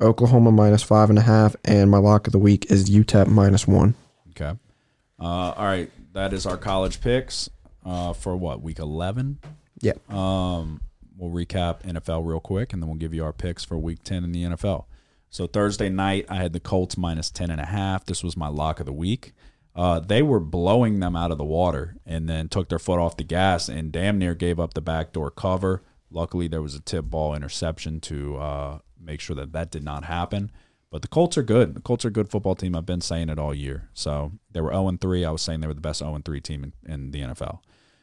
[0.00, 3.66] Oklahoma minus five and a half, and my lock of the week is UTEP minus
[3.66, 3.94] one.
[4.30, 4.58] Okay.
[5.18, 7.48] Uh, all right, that is our college picks
[7.84, 9.38] uh, for what week eleven.
[9.80, 9.94] Yeah.
[10.08, 10.82] Um,
[11.16, 14.24] we'll recap NFL real quick, and then we'll give you our picks for Week Ten
[14.24, 14.84] in the NFL.
[15.30, 18.04] So Thursday night, I had the Colts minus ten and a half.
[18.04, 19.32] This was my lock of the week.
[19.74, 23.16] Uh, they were blowing them out of the water, and then took their foot off
[23.16, 25.82] the gas and damn near gave up the backdoor cover.
[26.10, 30.04] Luckily, there was a tip ball interception to uh, make sure that that did not
[30.04, 30.50] happen.
[30.90, 31.74] But the Colts are good.
[31.74, 32.76] The Colts are a good football team.
[32.76, 33.88] I've been saying it all year.
[33.94, 35.24] So they were 0 3.
[35.24, 37.60] I was saying they were the best 0 3 team in, in the NFL.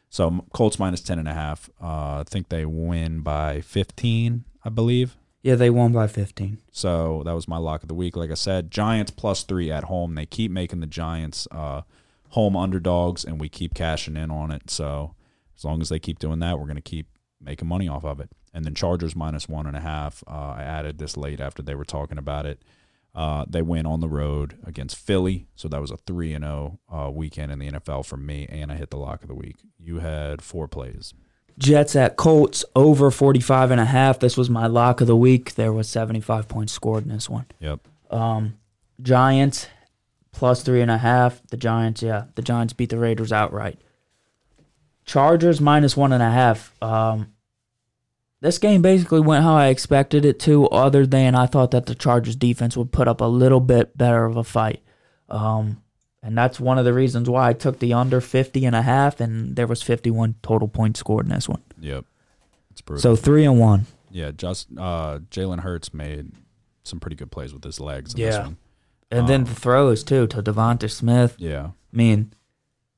[0.09, 1.69] So Colts minus 10.5.
[1.81, 5.17] Uh, I think they win by 15, I believe.
[5.41, 6.59] Yeah, they won by 15.
[6.71, 8.15] So that was my lock of the week.
[8.15, 10.15] Like I said, Giants plus three at home.
[10.15, 11.81] They keep making the Giants uh,
[12.29, 14.69] home underdogs, and we keep cashing in on it.
[14.69, 15.15] So
[15.57, 17.07] as long as they keep doing that, we're going to keep
[17.41, 18.29] making money off of it.
[18.53, 20.23] And then Chargers minus one and a half.
[20.27, 22.61] Uh, I added this late after they were talking about it.
[23.15, 26.79] Uh, they win on the road against Philly, so that was a three and zero
[26.91, 29.57] uh, weekend in the NFL for me, and I hit the lock of the week.
[29.77, 31.13] You had four plays.
[31.59, 34.19] Jets at Colts over 45 and a half.
[34.19, 35.53] This was my lock of the week.
[35.53, 37.45] There was 75 points scored in this one.
[37.59, 37.87] Yep.
[38.09, 38.57] Um,
[39.01, 39.67] Giants
[40.31, 41.41] plus three and a half.
[41.49, 43.79] The Giants, yeah, the Giants beat the Raiders outright.
[45.05, 46.73] Chargers minus one and a half.
[46.81, 47.33] Um,
[48.43, 51.95] this game basically went how I expected it to, other than I thought that the
[51.95, 54.81] Chargers defense would put up a little bit better of a fight.
[55.29, 55.81] Um,
[56.21, 59.19] and that's one of the reasons why I took the under 50 and a half,
[59.19, 61.61] and there was 51 total points scored in this one.
[61.79, 62.05] Yep.
[62.71, 63.01] It's brutal.
[63.01, 63.85] So three and one.
[64.11, 66.31] yeah, just uh, Jalen Hurts made
[66.83, 68.13] some pretty good plays with his legs.
[68.13, 68.43] In this Yeah.
[68.43, 68.57] one.
[69.09, 71.35] And then Um, the throws too to DeVonta Smith.
[71.37, 71.67] Yeah.
[71.67, 72.33] I mean,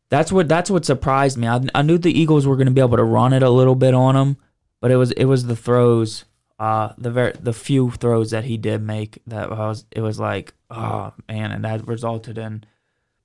[0.09, 1.47] that's what that's what surprised me.
[1.47, 3.75] I, I knew the Eagles were going to be able to run it a little
[3.75, 4.37] bit on him,
[4.86, 6.25] but it was it was the throws,
[6.59, 10.19] uh, the very the few throws that he did make that I was it was
[10.19, 12.65] like oh man, and that resulted in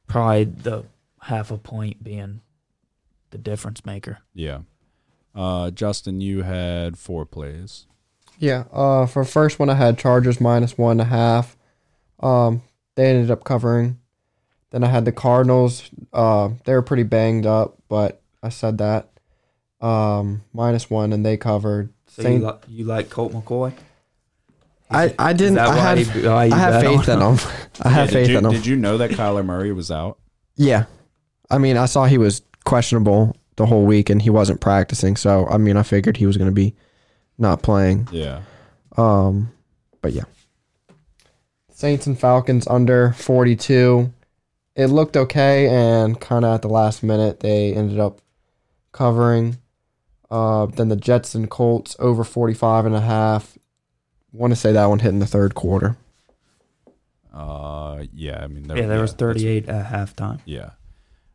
[0.06, 0.84] probably the
[1.20, 2.40] half a point being
[3.28, 4.20] the difference maker.
[4.32, 4.60] Yeah.
[5.34, 7.84] Uh, Justin, you had four plays.
[8.38, 8.64] Yeah.
[8.72, 11.58] Uh, for first one, I had Chargers minus one and a half.
[12.20, 12.62] Um,
[12.94, 13.98] they ended up covering.
[14.70, 15.90] Then I had the Cardinals.
[16.10, 19.09] Uh, they were pretty banged up, but I said that.
[19.80, 21.92] Um, minus one, and they covered.
[22.08, 23.72] So Saint- you, li- you like Colt McCoy?
[24.90, 25.58] I, I didn't.
[25.58, 27.38] I why had, you- I have faith in him.
[27.82, 28.50] I have Yeah, faith you, in him.
[28.52, 30.18] Did you know that Kyler Murray was out?
[30.56, 30.84] Yeah.
[31.50, 35.16] I mean, I saw he was questionable the whole week and he wasn't practicing.
[35.16, 36.74] So, I mean, I figured he was going to be
[37.38, 38.08] not playing.
[38.12, 38.42] Yeah.
[38.96, 39.52] Um,
[40.02, 40.24] but yeah.
[41.72, 44.12] Saints and Falcons under 42.
[44.76, 48.20] It looked okay and kind of at the last minute they ended up
[48.92, 49.56] covering.
[50.30, 53.58] Uh, then the Jets and Colts over 45 and a half.
[54.32, 55.96] Want to say that one hit in the third quarter.
[57.32, 58.42] Uh, yeah.
[58.42, 60.40] I mean, Yeah, there was 38 at halftime.
[60.44, 60.70] Yeah.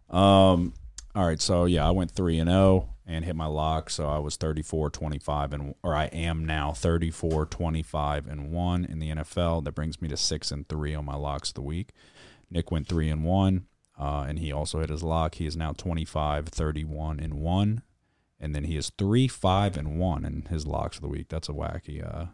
[0.09, 0.73] Um.
[1.13, 1.41] All right.
[1.41, 3.89] So yeah, I went three and zero and hit my lock.
[3.89, 8.99] So I was 34, 25, and or I am now 34, 25, and one in
[8.99, 9.63] the NFL.
[9.63, 11.89] That brings me to six and three on my locks of the week.
[12.49, 13.65] Nick went three and one,
[13.99, 15.35] uh, and he also hit his lock.
[15.35, 17.81] He is now 25, 31, and one,
[18.45, 21.29] and then he is three, five, and one in his locks of the week.
[21.29, 22.27] That's a wacky, uh,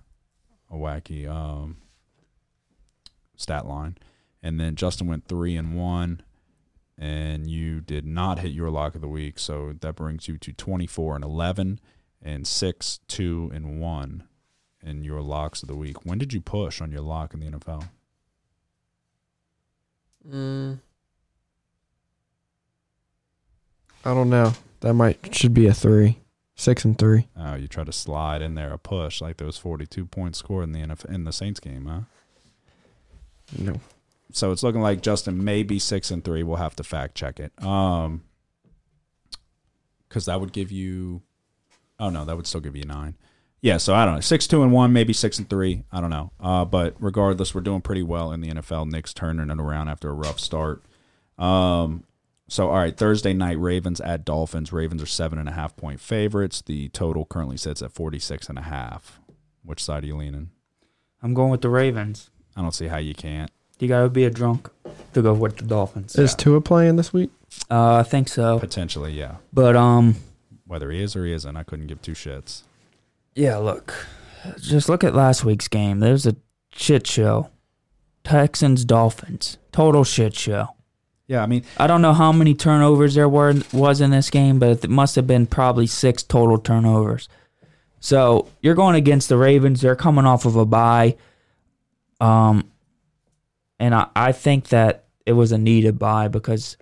[0.69, 1.77] a wacky um
[3.37, 3.97] stat line.
[4.43, 6.21] And then Justin went three and one
[6.97, 9.39] and you did not hit your lock of the week.
[9.39, 11.79] So that brings you to 24 and 11
[12.21, 14.23] and 6, 2, and 1
[14.83, 16.05] in your locks of the week.
[16.05, 17.87] When did you push on your lock in the NFL?
[20.29, 20.79] Mm.
[24.03, 24.51] I don't know.
[24.81, 26.19] That might should be a three,
[26.55, 27.27] six and three.
[27.37, 30.71] Oh, you try to slide in there a push like those 42 points scored in
[30.73, 32.01] the in the Saints game, huh?
[33.57, 33.79] No.
[34.31, 36.43] So it's looking like Justin may be 6 and 3.
[36.43, 37.51] We'll have to fact check it.
[37.63, 38.23] Um
[40.09, 41.21] cuz that would give you
[41.99, 43.15] Oh no, that would still give you 9.
[43.61, 44.21] Yeah, so I don't know.
[44.21, 46.31] 6 2 and 1, maybe 6 and 3, I don't know.
[46.39, 48.89] Uh but regardless, we're doing pretty well in the NFL.
[48.89, 50.81] Nick's turning it around after a rough start.
[51.37, 52.03] Um
[52.51, 54.73] so all right, Thursday night Ravens at Dolphins.
[54.73, 56.61] Ravens are seven and a half point favorites.
[56.61, 59.19] The total currently sits at 46 and a half.
[59.63, 60.49] Which side are you leaning?
[61.23, 62.29] I'm going with the Ravens.
[62.55, 63.49] I don't see how you can't.
[63.79, 64.69] You got to be a drunk
[65.13, 66.15] to go with the Dolphins.
[66.17, 67.29] Is Tua playing this week?
[67.69, 68.59] Uh, I think so.
[68.59, 69.35] Potentially, yeah.
[69.53, 70.15] But um,
[70.67, 72.63] Whether he is or he isn't, I couldn't give two shits.
[73.33, 73.57] yeah.
[73.57, 73.93] Look,
[74.59, 75.99] just look at last week's game.
[75.99, 76.35] There's a
[76.73, 77.49] shit show.
[78.23, 79.57] Texans Dolphins.
[79.71, 80.75] Total shit show.
[81.31, 84.59] Yeah, I mean, I don't know how many turnovers there were was in this game,
[84.59, 87.29] but it must have been probably six total turnovers.
[88.01, 89.79] So you're going against the Ravens.
[89.79, 91.15] They're coming off of a bye.
[92.19, 92.69] Um,
[93.79, 96.75] and I, I think that it was a needed bye because,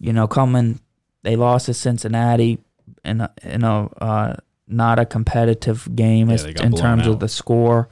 [0.00, 0.80] you know, coming
[1.22, 2.58] they lost to Cincinnati
[3.04, 4.34] in a, in a uh,
[4.66, 7.08] not a competitive game Yeah, as, in terms out.
[7.08, 7.88] of the score.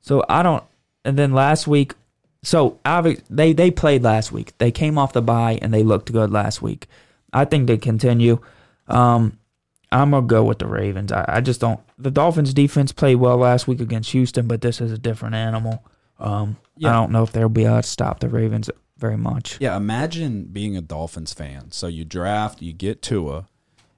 [0.00, 0.64] So I don't.
[1.04, 1.92] And then last week,
[2.46, 2.78] so
[3.28, 4.56] they they played last week.
[4.58, 6.86] They came off the bye and they looked good last week.
[7.32, 8.38] I think they continue.
[8.86, 9.38] Um,
[9.90, 11.10] I'm gonna go with the Ravens.
[11.10, 11.80] I, I just don't.
[11.98, 15.84] The Dolphins defense played well last week against Houston, but this is a different animal.
[16.20, 16.90] Um, Yeah.
[16.90, 19.56] I don't know if they'll be able to stop the Ravens very much.
[19.60, 21.72] Yeah, imagine being a Dolphins fan.
[21.72, 23.48] So you draft, you get Tua,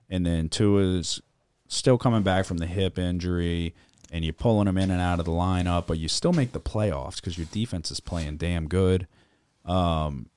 [0.08, 1.20] and then Tua's
[1.68, 3.74] still coming back from the hip injury,
[4.10, 6.60] and you're pulling them in and out of the lineup, but you still make the
[6.60, 9.06] playoffs because your defense is playing damn good.
[9.64, 10.30] Um,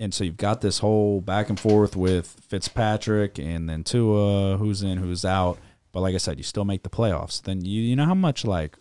[0.00, 4.82] and so you've got this whole back and forth with Fitzpatrick and then Tua, who's
[4.82, 5.58] in, who's out.
[5.90, 7.42] But like I said, you still make the playoffs.
[7.42, 8.76] Then you you know how much like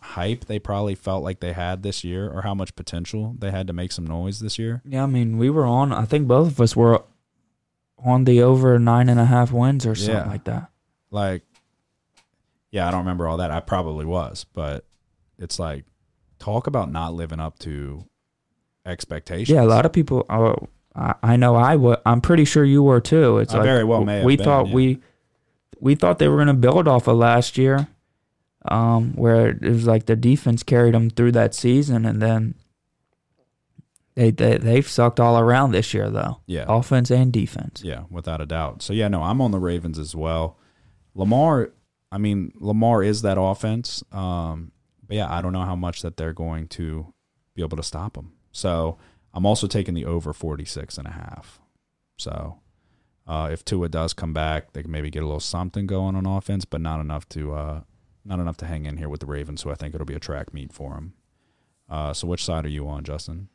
[0.00, 3.66] hype they probably felt like they had this year, or how much potential they had
[3.68, 4.82] to make some noise this year.
[4.84, 5.92] Yeah, I mean, we were on.
[5.92, 7.02] I think both of us were
[8.04, 10.28] on the over nine and a half wins or something Yeah.
[10.28, 10.70] like that.
[11.10, 11.42] like
[12.70, 14.84] yeah i don't remember all that i probably was but
[15.38, 15.84] it's like
[16.38, 18.04] talk about not living up to
[18.88, 20.24] expectations Yeah, a lot of people.
[20.28, 21.98] Oh, I, I know I was.
[22.04, 23.38] I'm pretty sure you were too.
[23.38, 24.74] It's I like very well may we been, thought yeah.
[24.74, 24.98] we
[25.80, 27.88] we thought they were going to build off of last year,
[28.66, 32.54] um, where it was like the defense carried them through that season, and then
[34.14, 37.82] they they they've sucked all around this year though, yeah offense and defense.
[37.84, 40.58] yeah without a doubt so yeah no i'm on the ravens as well
[41.14, 41.70] lamar
[42.10, 44.72] i mean lamar is that offense um
[45.06, 47.12] but yeah i don't know how much that they're going to
[47.54, 48.98] be able to stop him so
[49.34, 51.60] i'm also taking the over 46 and a half
[52.18, 52.58] so
[53.28, 56.24] uh, if Tua does come back, they can maybe get a little something going on
[56.24, 57.80] offense, but not enough to uh,
[58.24, 59.60] not enough to hang in here with the Ravens.
[59.62, 61.12] So I think it'll be a track meet for them.
[61.90, 63.48] Uh, so which side are you on, Justin?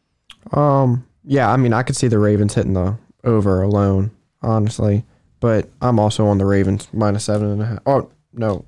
[0.51, 4.11] Um, yeah, I mean, I could see the Ravens hitting the over alone,
[4.43, 5.05] honestly,
[5.39, 7.79] but I'm also on the Ravens minus seven and a half.
[7.87, 8.65] Oh no,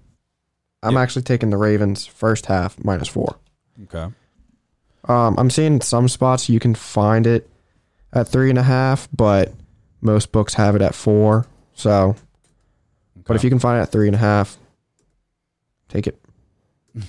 [0.84, 1.01] I'm Yeah.
[1.01, 3.38] actually taking the Ravens first half minus four.
[3.84, 4.13] Okay.
[5.07, 7.49] Um, I'm seeing some spots you can find it
[8.13, 9.53] at three and a half, but
[10.01, 11.45] most books have it at four.
[11.74, 12.16] So,
[13.26, 14.57] but if you can find it at three and a half,
[15.89, 16.20] take it.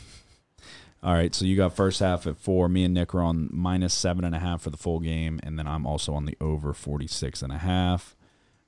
[1.03, 2.69] All right, so you got first half at four.
[2.69, 5.59] Me and Nick are on minus seven and a half for the full game, and
[5.59, 8.17] then I'm also on the over 46 and a half.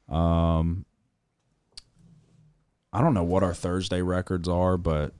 [0.09, 0.84] Um,
[2.93, 5.12] I don't know what our Thursday records are, but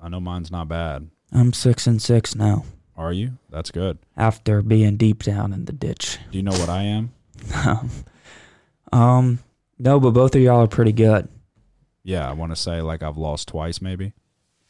[0.00, 1.08] I know mine's not bad.
[1.32, 2.64] I'm six and six now
[2.96, 3.32] Are you?
[3.50, 3.98] That's good.
[4.16, 6.18] after being deep down in the ditch.
[6.30, 7.12] Do you know what I am?
[8.92, 9.38] um,
[9.78, 11.28] no, but both of y'all are pretty good.
[12.02, 14.12] Yeah, I want to say like I've lost twice, maybe.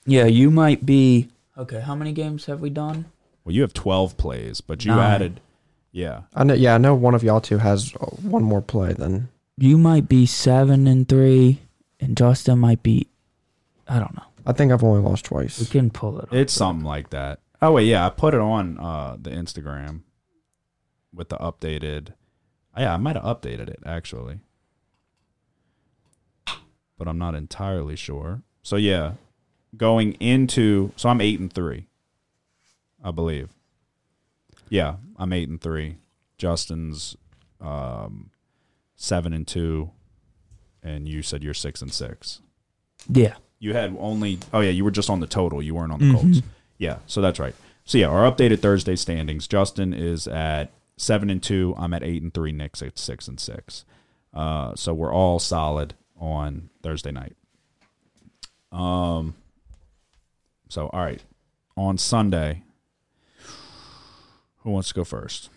[0.07, 1.29] Yeah, you might be.
[1.57, 3.07] Okay, how many games have we done?
[3.45, 5.11] Well, you have 12 plays, but you Nine.
[5.11, 5.41] added,
[5.93, 6.23] yeah.
[6.35, 6.55] I know.
[6.55, 9.29] Yeah, I know one of y'all two has uh, one more play than.
[9.57, 11.59] You might be seven and three,
[12.01, 13.09] and Justin might be.
[13.87, 14.25] I don't know.
[14.47, 15.61] I think I've only lost twice.
[15.61, 16.25] We can pull it.
[16.25, 16.35] Up.
[16.35, 17.41] It's something like that.
[17.61, 20.03] Oh wait, yeah, I put it on uh, the Instagram
[21.13, 22.15] with the updated.
[22.77, 24.41] Yeah, I might have updated it actually,
[26.97, 28.43] but I'm not entirely sure.
[28.63, 29.15] So yeah,
[29.77, 31.89] going into so I'm eight and three,
[33.03, 33.51] I believe.
[34.69, 35.97] Yeah, I'm eight and three.
[36.37, 37.17] Justin's
[37.61, 38.31] um,
[38.95, 39.91] seven and two,
[40.83, 42.41] and you said you're six and six.
[43.09, 43.35] Yeah.
[43.59, 45.61] You had only oh yeah, you were just on the total.
[45.63, 46.43] You weren't on the Colts.
[46.79, 47.55] Yeah, so that's right.
[47.85, 49.49] So yeah, our updated Thursday standings.
[49.49, 51.75] Justin is at seven and two.
[51.77, 52.53] I'm at eight and three.
[52.53, 53.85] Nick's at six and six.
[54.33, 57.35] Uh, so we're all solid on Thursday night.
[58.71, 59.35] Um.
[60.69, 61.23] So all right,
[61.77, 62.63] on Sunday.
[64.63, 65.51] Who wants to go first?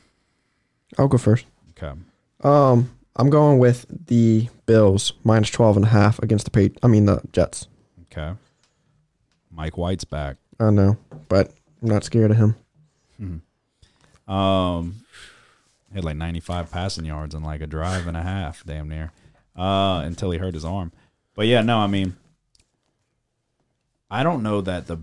[0.98, 1.46] I'll go first.
[1.72, 2.00] Okay.
[2.44, 6.72] Um, I'm going with the Bills minus 12 and a half against the Pat.
[6.82, 7.68] I mean the Jets.
[8.12, 8.34] Okay.
[9.52, 10.38] Mike White's back.
[10.60, 10.98] I know,
[11.28, 11.52] but
[11.82, 12.56] I'm not scared of him.
[14.28, 15.04] Um,
[15.90, 19.12] he had like 95 passing yards in like a drive and a half, damn near,
[19.58, 20.92] uh, until he hurt his arm.
[21.36, 22.16] But yeah, no, I mean,
[24.10, 25.00] I don't know that the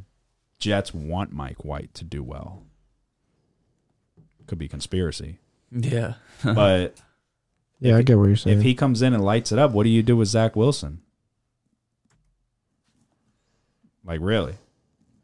[0.58, 2.62] Jets want Mike White to do well.
[4.46, 5.38] Could be conspiracy,
[5.70, 6.14] Yeah.
[6.44, 6.98] but
[7.80, 8.58] Yeah, I get what you're saying.
[8.58, 11.00] if he comes in and lights it up, what do you do with Zach Wilson?
[14.04, 14.54] Like really,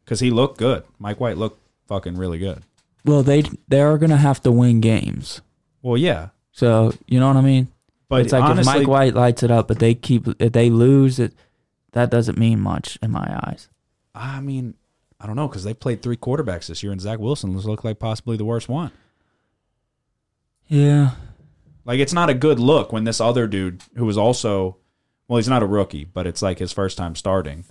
[0.03, 0.83] because he looked good.
[0.99, 2.61] Mike White looked fucking really good.
[3.03, 5.41] Well, they they are gonna have to win games.
[5.81, 7.67] Well, yeah, So you know what I mean.
[8.09, 10.69] but it's like honestly, if Mike White lights it up, but they keep if they
[10.69, 11.33] lose it,
[11.93, 13.69] that doesn't mean much in my eyes.
[14.13, 14.75] I mean,
[15.19, 17.99] I don't know because they played three quarterbacks this year, and Zach Wilson looked like
[17.99, 18.91] possibly the worst one.
[20.67, 21.11] Yeah,
[21.85, 24.77] Like it's not a good look when this other dude who was also
[25.27, 27.63] well, he's not a rookie, but it's like his first time starting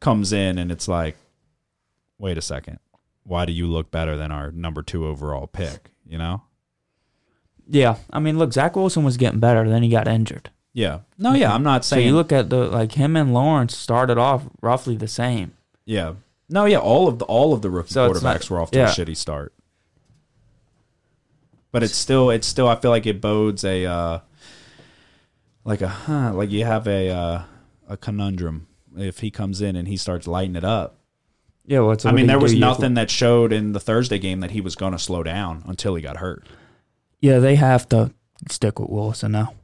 [0.00, 1.16] comes in and it's like
[2.18, 2.78] wait a second.
[3.24, 6.42] Why do you look better than our number 2 overall pick, you know?
[7.68, 7.96] yeah.
[8.12, 10.50] I mean, look, Zach Wilson was getting better, then he got injured.
[10.74, 11.00] Yeah.
[11.18, 14.18] No, yeah, I'm not saying So you look at the like him and Lawrence started
[14.18, 15.52] off roughly the same.
[15.86, 16.14] Yeah.
[16.50, 18.70] No, yeah, all of the all of the rookie So it's quarterbacks not- were off
[18.72, 18.90] to yeah.
[18.90, 19.53] a shitty start.
[21.74, 24.20] But it's still it's still I feel like it bodes a uh
[25.64, 27.42] like a huh, like you have a uh
[27.88, 30.98] a conundrum if he comes in and he starts lighting it up.
[31.66, 34.60] Yeah, what's I mean, there was nothing that showed in the Thursday game that he
[34.60, 36.46] was going to slow down until he got hurt.
[37.20, 38.12] Yeah, they have to
[38.48, 39.54] stick with Wilson now.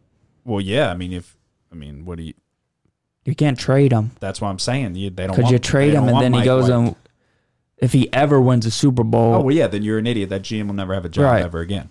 [0.45, 1.37] Well, yeah, I mean, if
[1.71, 2.35] I mean, what do you?
[3.25, 4.97] You can't trade him That's what I'm saying.
[4.97, 5.37] You, they don't.
[5.37, 6.75] because you trade him and then he goes White.
[6.75, 6.97] on.
[7.77, 10.29] If he ever wins a Super Bowl, Oh well, yeah, then you're an idiot.
[10.29, 11.43] That GM will never have a job Right.
[11.43, 11.89] ever again.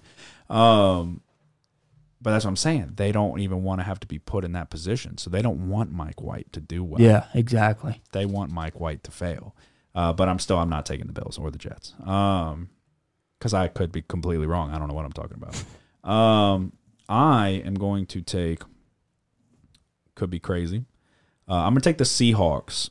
[0.49, 1.21] Um,
[2.21, 2.93] but that's what I'm saying.
[2.95, 5.69] They don't even want to have to be put in that position, so they don't
[5.69, 6.99] want Mike White to do well.
[7.01, 8.01] yeah, exactly.
[8.11, 9.55] they want Mike White to fail.
[9.95, 11.93] Uh, but I'm still I'm not taking the Bills or the Jets.
[12.05, 12.69] Um,
[13.37, 14.71] because I could be completely wrong.
[14.71, 15.63] I don't know what I'm talking about.
[16.09, 16.73] Um,
[17.07, 18.61] I am going to take.
[20.15, 20.85] Could be crazy.
[21.47, 22.89] Uh, I'm gonna take the Seahawks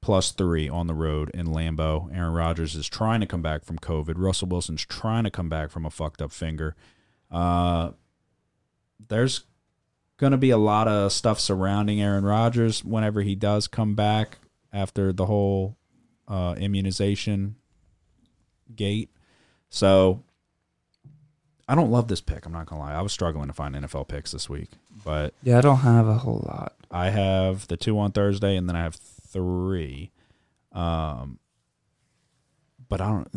[0.00, 2.14] plus three on the road in Lambeau.
[2.14, 4.14] Aaron Rodgers is trying to come back from COVID.
[4.16, 6.76] Russell Wilson's trying to come back from a fucked up finger.
[7.34, 7.90] Uh,
[9.08, 9.42] there's
[10.18, 14.38] gonna be a lot of stuff surrounding Aaron Rodgers whenever he does come back
[14.72, 15.76] after the whole
[16.28, 17.56] uh, immunization
[18.74, 19.10] gate.
[19.68, 20.22] So
[21.68, 22.46] I don't love this pick.
[22.46, 22.94] I'm not gonna lie.
[22.94, 24.70] I was struggling to find NFL picks this week,
[25.04, 26.74] but Yeah, I don't have a whole lot.
[26.90, 30.12] I have the two on Thursday, and then I have three.
[30.70, 31.40] Um,
[32.88, 33.28] but I don't,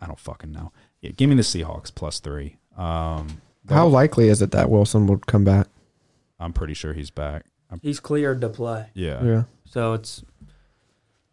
[0.00, 0.72] I don't fucking know.
[1.00, 2.56] Yeah, give me the Seahawks plus three.
[2.76, 5.66] Um, How likely is it that Wilson would come back?
[6.38, 7.44] I'm pretty sure he's back.
[7.70, 9.42] I'm, He's cleared to play, yeah, Yeah.
[9.64, 10.24] so it's.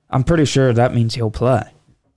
[0.09, 1.63] I'm pretty sure that means he'll play.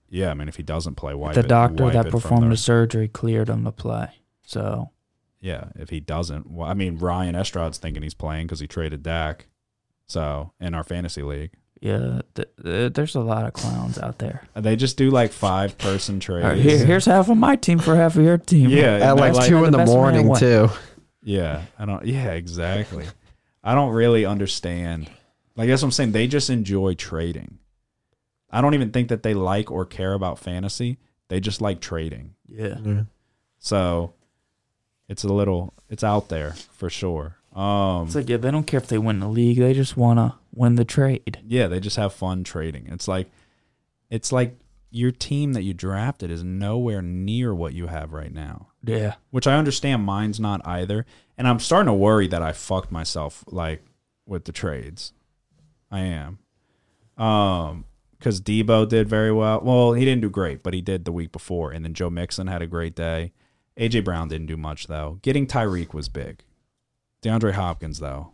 [0.09, 0.29] yeah.
[0.29, 2.49] I mean, if he doesn't play, wipe the it- doctor wipe that from performed the-
[2.49, 4.09] the surgery cleared him to play.
[4.43, 4.91] So
[5.39, 9.01] Yeah, if he doesn't, well, I mean, Ryan Estrad's thinking he's playing because he traded
[9.03, 9.47] Dak.
[10.05, 14.47] So in our fantasy league, yeah, th- th- there's a lot of clowns out there.
[14.55, 16.45] they just do like five person trades.
[16.45, 18.69] All right, here, here's half of my team for half of your team.
[18.69, 20.39] Yeah, At like, like- two in the best man morning won.
[20.39, 20.69] too.
[21.23, 22.05] Yeah, I don't.
[22.05, 23.05] Yeah, exactly.
[23.63, 25.09] I don't really understand.
[25.55, 26.11] Like that's what I'm saying.
[26.13, 27.57] They just enjoy trading.
[28.49, 30.97] I don't even think that they like or care about fantasy.
[31.27, 32.35] They just like trading.
[32.47, 32.77] yeah.
[32.83, 33.01] Yeah.
[33.59, 34.13] So
[35.07, 35.73] it's a little.
[35.89, 37.37] It's out there for sure.
[37.53, 40.19] Um, It's like yeah, they don't care if they win the league; they just want
[40.19, 41.39] to win the trade.
[41.47, 42.87] yeah, they just have fun trading.
[42.87, 43.29] It's like,
[44.09, 44.57] it's like
[44.89, 48.67] your team that you drafted is nowhere near what you have right now.
[48.83, 51.05] Yeah, which I understand mine's not either.
[51.37, 53.83] And I'm starting to worry that I fucked myself like
[54.25, 55.13] with the trades.
[55.89, 56.39] I am.
[57.17, 57.85] Um
[58.19, 59.61] cuz Deebo did very well.
[59.61, 62.47] Well, he didn't do great, but he did the week before and then Joe Mixon
[62.47, 63.31] had a great day.
[63.77, 65.19] AJ Brown didn't do much though.
[65.21, 66.43] Getting Tyreek was big.
[67.21, 68.31] DeAndre Hopkins though.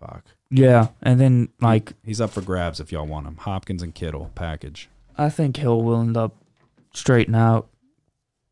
[0.00, 0.24] Fuck.
[0.50, 3.36] yeah, and then like He's up for grabs if y'all want him.
[3.38, 4.88] Hopkins and Kittle package.
[5.16, 6.34] I think Hill will end up
[6.92, 7.68] straighten out,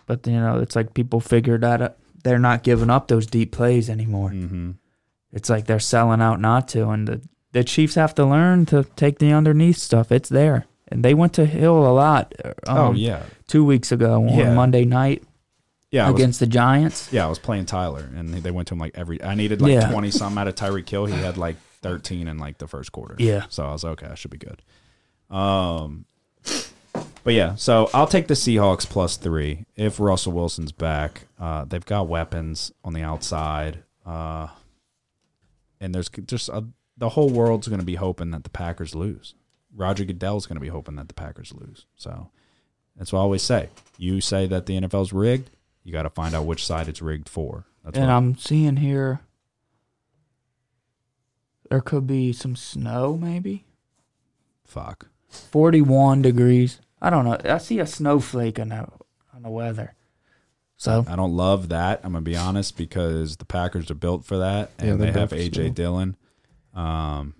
[0.07, 1.89] but you know, it's like people figured that uh,
[2.23, 4.31] they're not giving up those deep plays anymore.
[4.31, 4.77] Mhm.
[5.33, 7.21] It's like they're selling out not to, and the
[7.53, 10.11] the Chiefs have to learn to take the underneath stuff.
[10.11, 12.33] It's there, and they went to Hill a lot.
[12.45, 13.25] um, oh yeah.
[13.47, 14.55] two weeks ago on Yeah.
[14.55, 15.23] Monday night
[15.95, 17.13] Yeah, I was against the Giants.
[17.13, 19.23] Yeah, I was playing Tyler, and they went to him like every.
[19.23, 19.89] I needed like Yeah.
[19.91, 21.07] twenty something out of Tyreek Hill.
[21.07, 23.15] He had like thirteen in like the first quarter.
[23.19, 23.45] Yeah.
[23.49, 24.11] so I was like, okay.
[24.11, 24.61] I should be good.
[25.31, 26.05] Um,
[27.23, 31.23] but yeah, so I'll take the Seahawks plus three if Russell Wilson's back.
[31.39, 34.49] Uh, they've got weapons on the outside, uh,
[35.81, 36.65] and there's just a,
[36.97, 39.35] the whole world's going to be hoping that the Packers lose.
[39.75, 41.87] Roger Goodell's going to be hoping that the Packers lose.
[41.97, 42.31] So
[42.97, 43.69] that's what I always say.
[43.97, 45.51] You say that the NFL's rigged.
[45.85, 47.67] You got to find out which side it's rigged for.
[47.85, 49.21] That's and I'm seeing here
[51.71, 53.65] there could be some snow, maybe.
[54.65, 55.09] Fuck.
[55.29, 56.81] 41 degrees.
[57.03, 57.37] I don't know.
[57.45, 58.87] I see a snowflake on the,
[59.35, 59.95] on the weather.
[60.77, 62.01] So I don't love that.
[62.05, 65.13] I'm going to be honest because the Packers are built for that and yeah, they
[65.13, 65.69] have AJ snow.
[65.71, 66.17] Dillon.
[66.75, 67.35] Um,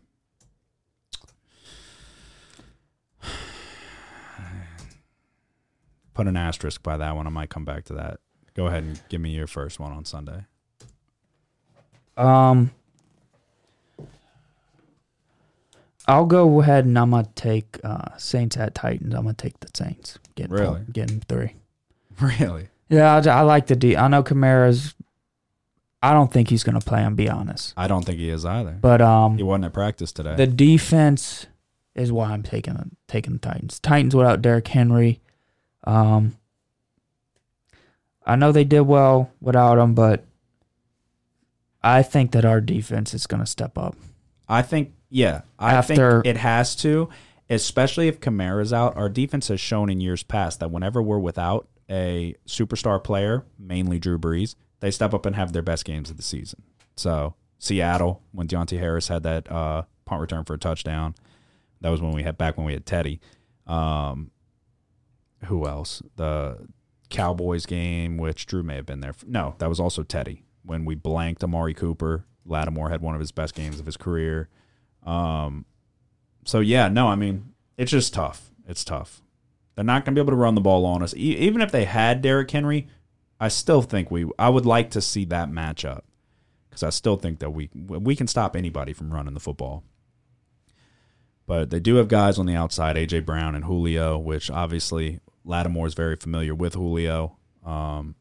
[6.15, 7.27] put an asterisk by that one.
[7.27, 8.21] I might come back to that.
[8.55, 10.45] Go ahead and give me your first one on Sunday.
[12.17, 12.71] Um,
[16.07, 19.15] I'll go ahead and I'm gonna take uh, Saints at Titans.
[19.15, 20.19] I'm gonna take the Saints.
[20.35, 20.81] Getting Really?
[20.93, 21.55] getting three.
[22.21, 22.69] Really?
[22.89, 23.97] Yeah, I, I like the D.
[23.97, 24.95] I know Kamara's.
[26.01, 27.03] I don't think he's gonna play.
[27.03, 28.79] I'm be honest, I don't think he is either.
[28.81, 30.37] but um, He wasn't at practice today.
[30.37, 31.47] the defense
[31.97, 33.81] is why I'm taking taking the Titans.
[33.81, 35.21] Titans without Derrick Henry.
[35.85, 36.37] Um,
[38.25, 40.25] I know they did well without him, but
[41.83, 43.97] I think that our defense is gonna step up.
[44.49, 47.09] I think, yeah, I After- think it has to,
[47.51, 48.97] especially if Kamara's out.
[48.97, 53.99] Our defense has shown in years past that whenever we're without a superstar player, mainly
[53.99, 56.63] Drew Brees, they step up and have their best games of the season.
[56.97, 61.15] So Seattle, when Deonte Harris had that uh, punt return for a touchdown,
[61.81, 63.21] that was when we had back when we had Teddy.
[63.67, 64.31] Um,
[65.45, 66.03] who else?
[66.17, 66.67] The
[67.15, 69.15] Cowboys game, which Drew may have been there.
[69.27, 72.25] No, that was also Teddy when we blanked Amari Cooper.
[72.45, 74.49] Lattimore had one of his best games of his career.
[75.05, 75.65] Um,
[76.45, 78.51] so yeah, no, I mean it's just tough.
[78.67, 79.23] It's tough.
[79.75, 81.15] They're not going to be able to run the ball on us.
[81.15, 82.89] E- even if they had Derrick Henry,
[83.41, 84.27] I still think we.
[84.39, 86.03] I would like to see that matchup
[86.69, 89.85] because I still think that we we can stop anybody from running the football.
[91.47, 95.87] But they do have guys on the outside, AJ Brown and Julio, which obviously Lattimore
[95.87, 97.37] is very familiar with Julio.
[97.65, 98.15] Um,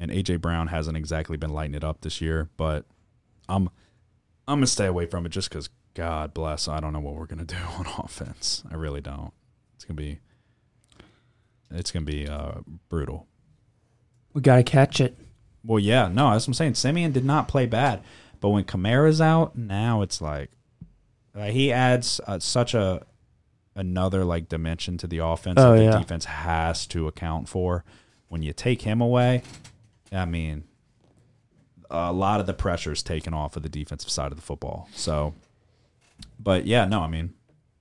[0.00, 2.84] and AJ Brown hasn't exactly been lighting it up this year, but
[3.48, 3.68] I'm
[4.46, 7.26] I'm gonna stay away from it just because God bless, I don't know what we're
[7.26, 8.62] gonna do on offense.
[8.70, 9.32] I really don't.
[9.74, 10.20] It's gonna be
[11.70, 13.26] it's gonna be uh, brutal.
[14.32, 15.18] We gotta catch it.
[15.64, 16.74] Well, yeah, no, that's what I'm saying.
[16.74, 18.02] Siemian did not play bad,
[18.40, 20.50] but when Kamara's out, now it's like
[21.34, 23.02] uh, he adds uh, such a
[23.78, 25.98] another like dimension to the offense Oh, that the yeah.
[25.98, 27.84] defense has to account for.
[28.28, 29.42] When you take him away,
[30.12, 30.64] I mean,
[31.90, 34.88] a lot of the pressure is taken off of the defensive side of the football.
[34.94, 35.34] So,
[36.38, 37.32] but yeah, no, I mean,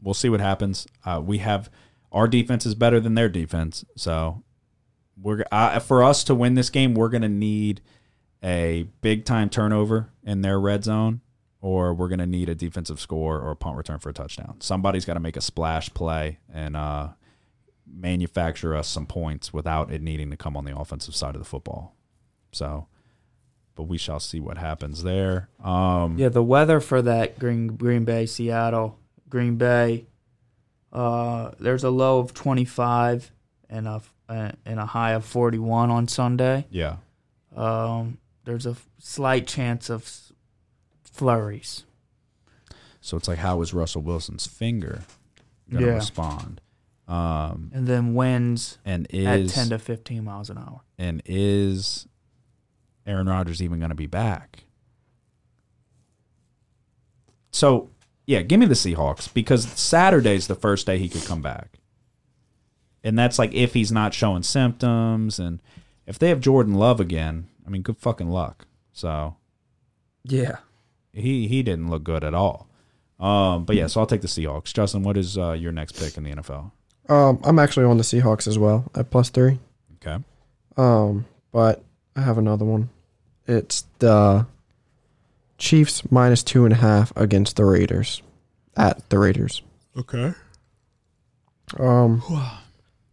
[0.02, 0.88] we'll see what happens.
[1.04, 1.70] Uh, we have
[2.12, 4.44] our defense is better than their defense, so
[5.22, 7.82] we're uh, for us to win this game, we're going to need
[8.44, 11.20] a big time turnover in their red zone,
[11.68, 14.56] or we're going to need a defensive score or a punt return for a touchdown.
[14.62, 17.10] Somebody's got to make a splash play and uh,
[17.86, 21.48] manufacture us some points without it needing to come on the offensive side of the
[21.48, 21.94] football.
[22.54, 22.88] So,
[23.76, 25.50] but we shall see what happens there.
[25.62, 28.98] Um, Yeah, the weather for that Green Green Bay, Seattle,
[29.28, 30.06] Green Bay.
[30.94, 33.30] Uh, there's a low of 25
[33.70, 36.66] and a and a high of 41 on Sunday.
[36.70, 36.96] yeah.
[37.58, 40.10] Um, there's a slight chance of
[41.18, 41.84] flurries.
[43.02, 45.04] So it's like, how is Russell Wilson's finger
[45.72, 45.96] going to Yeah.
[45.96, 46.62] respond?
[47.08, 50.82] Um, and then winds and at is 10 to 15 miles an hour.
[50.98, 52.06] and is
[53.06, 54.66] Aaron Rodgers even going to be back?
[57.52, 57.90] So,
[58.26, 61.80] yeah, give me the Seahawks because Saturday's the first day he could come back.
[63.04, 65.62] And that's like if he's not showing symptoms and
[66.06, 68.68] if they have Jordan Love again, I mean, good fucking luck.
[68.92, 69.38] So,
[70.24, 70.58] Yeah.
[71.18, 72.68] He he didn't look good at all.
[73.20, 74.74] Um, but yeah, so I'll take the Seahawks.
[74.74, 76.72] Justin, what is uh, your next pick in the NFL?
[77.10, 79.60] Um, I'm actually on the Seahawks as well at plus three.
[79.96, 80.24] Okay.
[80.76, 81.84] Um, but
[82.16, 82.90] I have another one.
[83.48, 84.46] It's the
[85.58, 88.22] Chiefs minus two and a half against the Raiders
[88.76, 89.64] at the Raiders.
[89.98, 90.34] Okay.
[91.80, 92.60] Um, I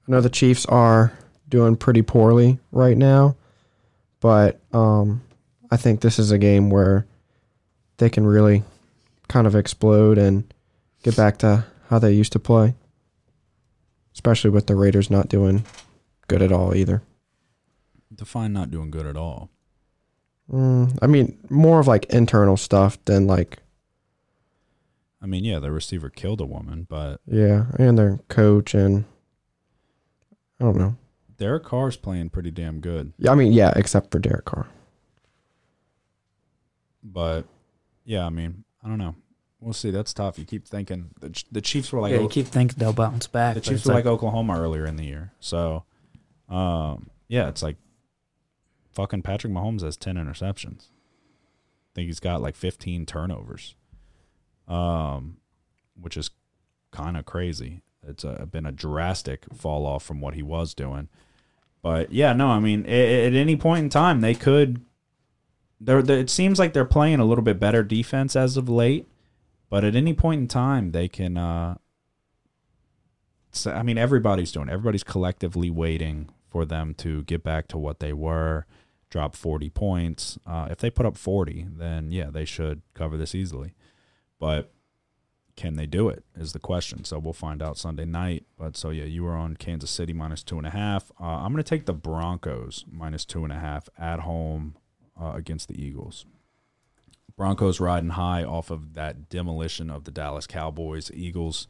[0.09, 1.17] know the Chiefs are
[1.49, 3.37] doing pretty poorly right now,
[4.21, 5.23] but um,
[5.71, 7.07] I think this is a game where
[7.99, 8.63] they can really
[9.29, 10.53] kind of explode and
[11.03, 12.75] get back to how they used to play,
[14.15, 15.65] especially with the Raiders not doing
[16.29, 17.03] good at all either.
[18.15, 19.51] Define not doing good at all.
[20.53, 23.59] Mm, I mean, more of like internal stuff than like
[25.23, 29.07] I mean, yeah, the receiver killed a woman, but yeah, and their coach and
[30.61, 30.97] I don't know.
[31.39, 33.15] Derek Carr's playing pretty damn good.
[33.19, 34.69] Yeah, I mean, yeah, except for Derek Carr.
[37.03, 37.47] But
[38.05, 39.15] yeah, I mean, I don't know.
[39.61, 39.91] We'll see.
[39.91, 40.39] That's tough.
[40.39, 43.55] You keep thinking the, the Chiefs were like yeah, you keep thinking they'll bounce back.
[43.55, 45.33] the but Chiefs it's were like, Oklahoma earlier in the year.
[45.41, 45.85] So,
[46.51, 47.77] um, yeah, it's like
[48.93, 50.89] fucking Patrick Mahomes has ten interceptions.
[50.91, 53.75] I think he's got like fifteen turnovers,
[54.69, 55.39] um,
[55.99, 56.31] which is
[56.91, 57.83] kind of crazy.
[58.07, 61.09] It's a, been a drastic fall off from what he was doing.
[61.81, 64.85] But yeah, no, I mean, at, at any point in time, they could.
[65.85, 69.07] They're, they it seems like they're playing a little bit better defense as of late,
[69.69, 71.37] but at any point in time, they can.
[71.37, 71.77] Uh,
[73.67, 74.69] I mean, everybody's doing.
[74.69, 78.67] Everybody's collectively waiting for them to get back to what they were,
[79.11, 80.39] drop 40 points.
[80.47, 83.75] Uh, if they put up 40, then yeah, they should cover this easily.
[84.41, 84.73] But
[85.57, 87.05] can they do it is the question.
[87.05, 88.45] So we'll find out Sunday night.
[88.59, 91.13] But so yeah, you were on Kansas City minus two and a half.
[91.21, 94.77] Uh, I'm going to take the Broncos minus two and a half at home
[95.21, 96.27] uh, against the Eagles.
[97.37, 101.11] Broncos riding high off of that demolition of the Dallas Cowboys.
[101.13, 101.67] Eagles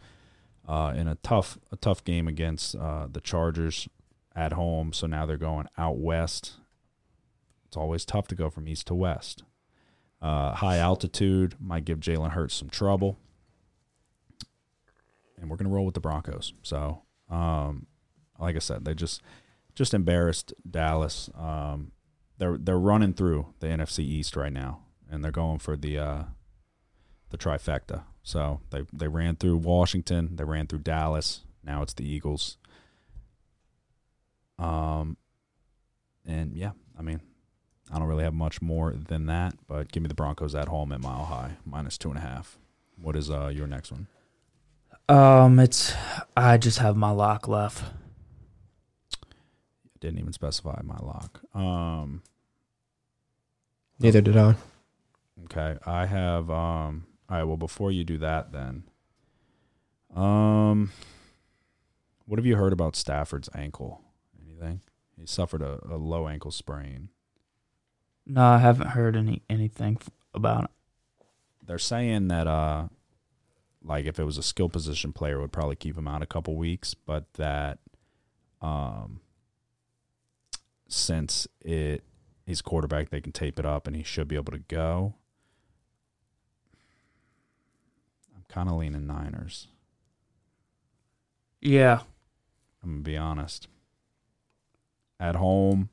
[0.68, 3.88] uh, in a tough a tough game against uh, the Chargers
[4.36, 4.92] at home.
[4.92, 6.54] So now they're going out west.
[7.66, 9.42] It's always tough to go from east to west.
[10.20, 13.18] Uh, high altitude might give Jalen Hurts some trouble
[15.44, 16.54] and we're gonna roll with the Broncos.
[16.62, 17.86] So, um,
[18.38, 19.22] like I said, they just
[19.74, 21.30] just embarrassed Dallas.
[21.34, 21.92] Um,
[22.38, 24.80] they're they're running through the NFC East right now,
[25.10, 26.22] and they're going for the uh,
[27.30, 28.02] the trifecta.
[28.22, 31.42] So they they ran through Washington, they ran through Dallas.
[31.62, 32.58] Now it's the Eagles.
[34.58, 35.16] Um,
[36.26, 37.20] and yeah, I mean,
[37.92, 40.92] I don't really have much more than that, but give me the Broncos at home
[40.92, 42.58] at Mile High minus two and a half.
[42.96, 44.06] What is uh your next one?
[45.08, 45.92] Um, it's
[46.36, 47.82] I just have my lock left.
[50.04, 51.40] Didn't even specify my lock.
[51.54, 52.22] Um,
[53.98, 54.54] Neither did I.
[55.44, 56.50] okay, I have.
[56.50, 57.44] Um, all right.
[57.44, 58.84] Well, before you do that, then,
[60.14, 60.92] um,
[62.26, 64.02] what have you heard about Stafford's ankle?
[64.46, 64.82] Anything?
[65.18, 67.08] He suffered a, a low ankle sprain.
[68.26, 70.70] No, I haven't heard any anything f- about it.
[71.64, 72.88] They're saying that uh,
[73.82, 76.26] like if it was a skill position player, it would probably keep him out a
[76.26, 77.78] couple weeks, but that,
[78.60, 79.20] um,
[80.88, 82.04] since it
[82.46, 85.14] he's quarterback, they can tape it up and he should be able to go.
[88.34, 89.68] I'm kind of leaning Niners.
[91.60, 92.00] Yeah,
[92.82, 93.68] I'm gonna be honest.
[95.18, 95.88] At home,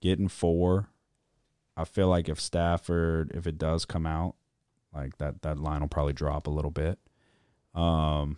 [0.00, 0.88] getting four.
[1.76, 4.36] I feel like if Stafford, if it does come out,
[4.94, 6.98] like that, that line will probably drop a little bit.
[7.74, 8.36] Um,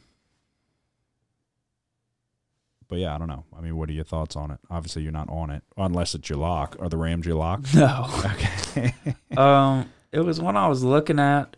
[2.88, 3.44] but yeah, I don't know.
[3.56, 4.58] I mean, what are your thoughts on it?
[4.70, 6.76] Obviously, you're not on it unless it's your lock.
[6.80, 7.62] Are the Rams your lock?
[7.74, 8.06] no.
[8.24, 8.94] Okay.
[9.36, 11.56] um, it was one I was looking at.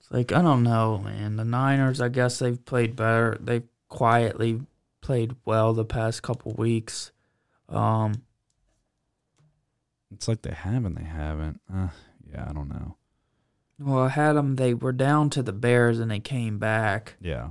[0.00, 1.36] It's like I don't know, man.
[1.36, 3.36] The Niners, I guess they've played better.
[3.40, 4.60] They've quietly
[5.00, 7.12] played well the past couple weeks.
[7.68, 8.22] Um,
[10.14, 10.94] it's like they haven't.
[10.94, 11.60] They haven't.
[11.72, 11.88] Uh,
[12.30, 12.96] yeah, I don't know.
[13.78, 14.56] well, I had them.
[14.56, 17.16] They were down to the Bears and they came back.
[17.20, 17.50] Yeah.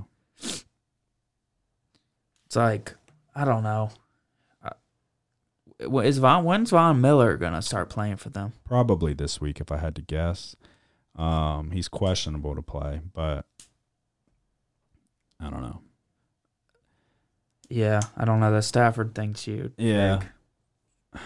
[2.47, 2.95] It's like
[3.35, 3.89] I don't know.
[4.63, 8.53] Uh, Is Von when's Von Miller gonna start playing for them?
[8.63, 10.55] Probably this week, if I had to guess.
[11.17, 13.45] Um, he's questionable to play, but
[15.41, 15.81] I don't know.
[17.69, 18.51] Yeah, I don't know.
[18.53, 19.73] The Stafford thing's huge.
[19.77, 20.21] Yeah.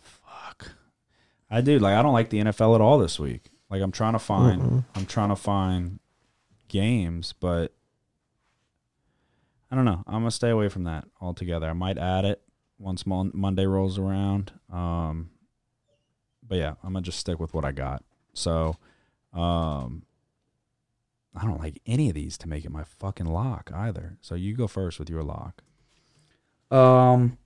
[0.00, 0.70] Fuck.
[1.50, 1.80] I do.
[1.80, 3.50] Like I don't like the NFL at all this week.
[3.68, 4.84] Like I'm trying to find Mm-mm.
[4.94, 5.98] I'm trying to find
[6.68, 7.72] games, but
[9.70, 10.02] I don't know.
[10.06, 11.68] I'm gonna stay away from that altogether.
[11.68, 12.42] I might add it
[12.78, 14.52] once mon- Monday rolls around.
[14.72, 15.30] Um,
[16.46, 18.02] but yeah, I'm gonna just stick with what I got.
[18.32, 18.76] So,
[19.32, 20.04] um,
[21.34, 24.16] I don't like any of these to make it my fucking lock either.
[24.20, 25.62] So you go first with your lock.
[26.70, 27.38] Um,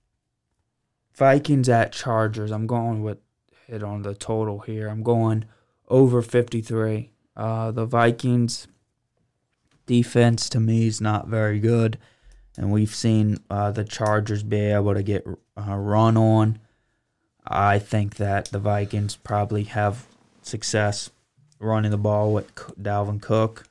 [1.15, 2.51] Vikings at Chargers.
[2.51, 3.19] I'm going with
[3.67, 4.87] hit on the total here.
[4.87, 5.45] I'm going
[5.89, 7.11] over 53.
[7.35, 8.67] Uh, the Vikings
[9.85, 11.97] defense to me is not very good,
[12.57, 16.59] and we've seen uh, the Chargers be able to get uh, run on.
[17.45, 20.05] I think that the Vikings probably have
[20.41, 21.09] success
[21.59, 23.65] running the ball with Dalvin Cook,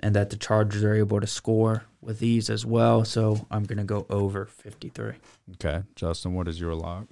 [0.00, 3.04] and that the Chargers are able to score with these as well.
[3.04, 5.14] So I'm going to go over 53.
[5.54, 7.06] Okay, Justin, what is your lock?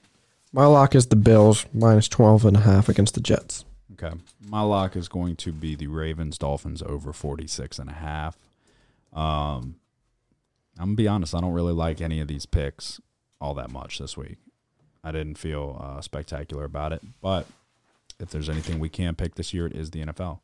[0.53, 3.65] My lock is the Bills minus 12 and a half against the Jets.
[3.93, 4.17] Okay.
[4.49, 8.37] My lock is going to be the Ravens Dolphins over 46 and a half.
[9.13, 9.77] Um
[10.81, 13.01] I'm to be honest, I don't really like any of these picks
[13.41, 14.39] all that much this week.
[15.05, 17.47] I didn't feel uh, spectacular about it, but
[18.19, 20.41] if there's anything we can pick this year, it is the NFL.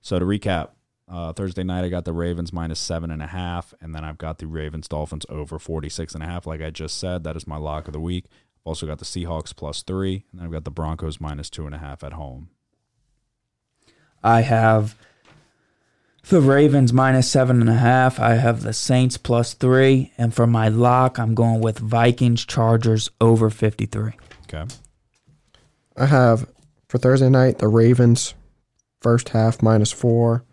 [0.00, 0.70] So to recap,
[1.10, 4.18] uh, Thursday night I got the Ravens minus seven and a half, and then I've
[4.18, 6.46] got the Ravens Dolphins over 46 and a half.
[6.46, 8.26] Like I just said, that is my lock of the week.
[8.28, 11.66] I've also got the Seahawks plus three, and then I've got the Broncos minus two
[11.66, 12.50] and a half at home.
[14.22, 14.96] I have
[16.28, 18.20] the Ravens minus seven and a half.
[18.20, 20.12] I have the Saints plus three.
[20.18, 24.12] And for my lock, I'm going with Vikings Chargers over 53.
[24.44, 24.64] Okay.
[25.96, 26.48] I have
[26.88, 28.34] for Thursday night the Ravens
[29.00, 30.44] first half minus four.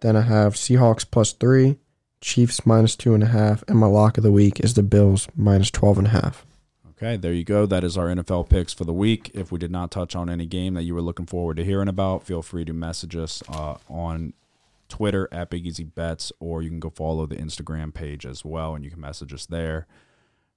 [0.00, 1.78] Then I have Seahawks plus three,
[2.20, 5.28] Chiefs minus two and a half, and my lock of the week is the Bills
[5.34, 6.44] minus twelve and a half.
[6.90, 7.66] Okay, there you go.
[7.66, 9.30] That is our NFL picks for the week.
[9.34, 11.88] If we did not touch on any game that you were looking forward to hearing
[11.88, 14.34] about, feel free to message us uh, on
[14.94, 18.76] Twitter at Big Easy Bets, or you can go follow the Instagram page as well,
[18.76, 19.88] and you can message us there.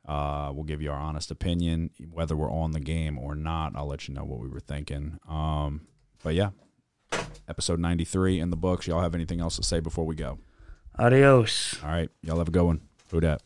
[0.07, 3.71] Uh, we'll give you our honest opinion, whether we're on the game or not.
[3.75, 5.17] I'll let you know what we were thinking.
[5.27, 5.87] Um,
[6.23, 6.51] but yeah,
[7.49, 8.85] episode 93 in the books.
[8.85, 10.37] Y'all have anything else to say before we go?
[10.99, 11.75] Adios.
[11.83, 12.81] All right, y'all have a good one.
[13.09, 13.41] Who dat?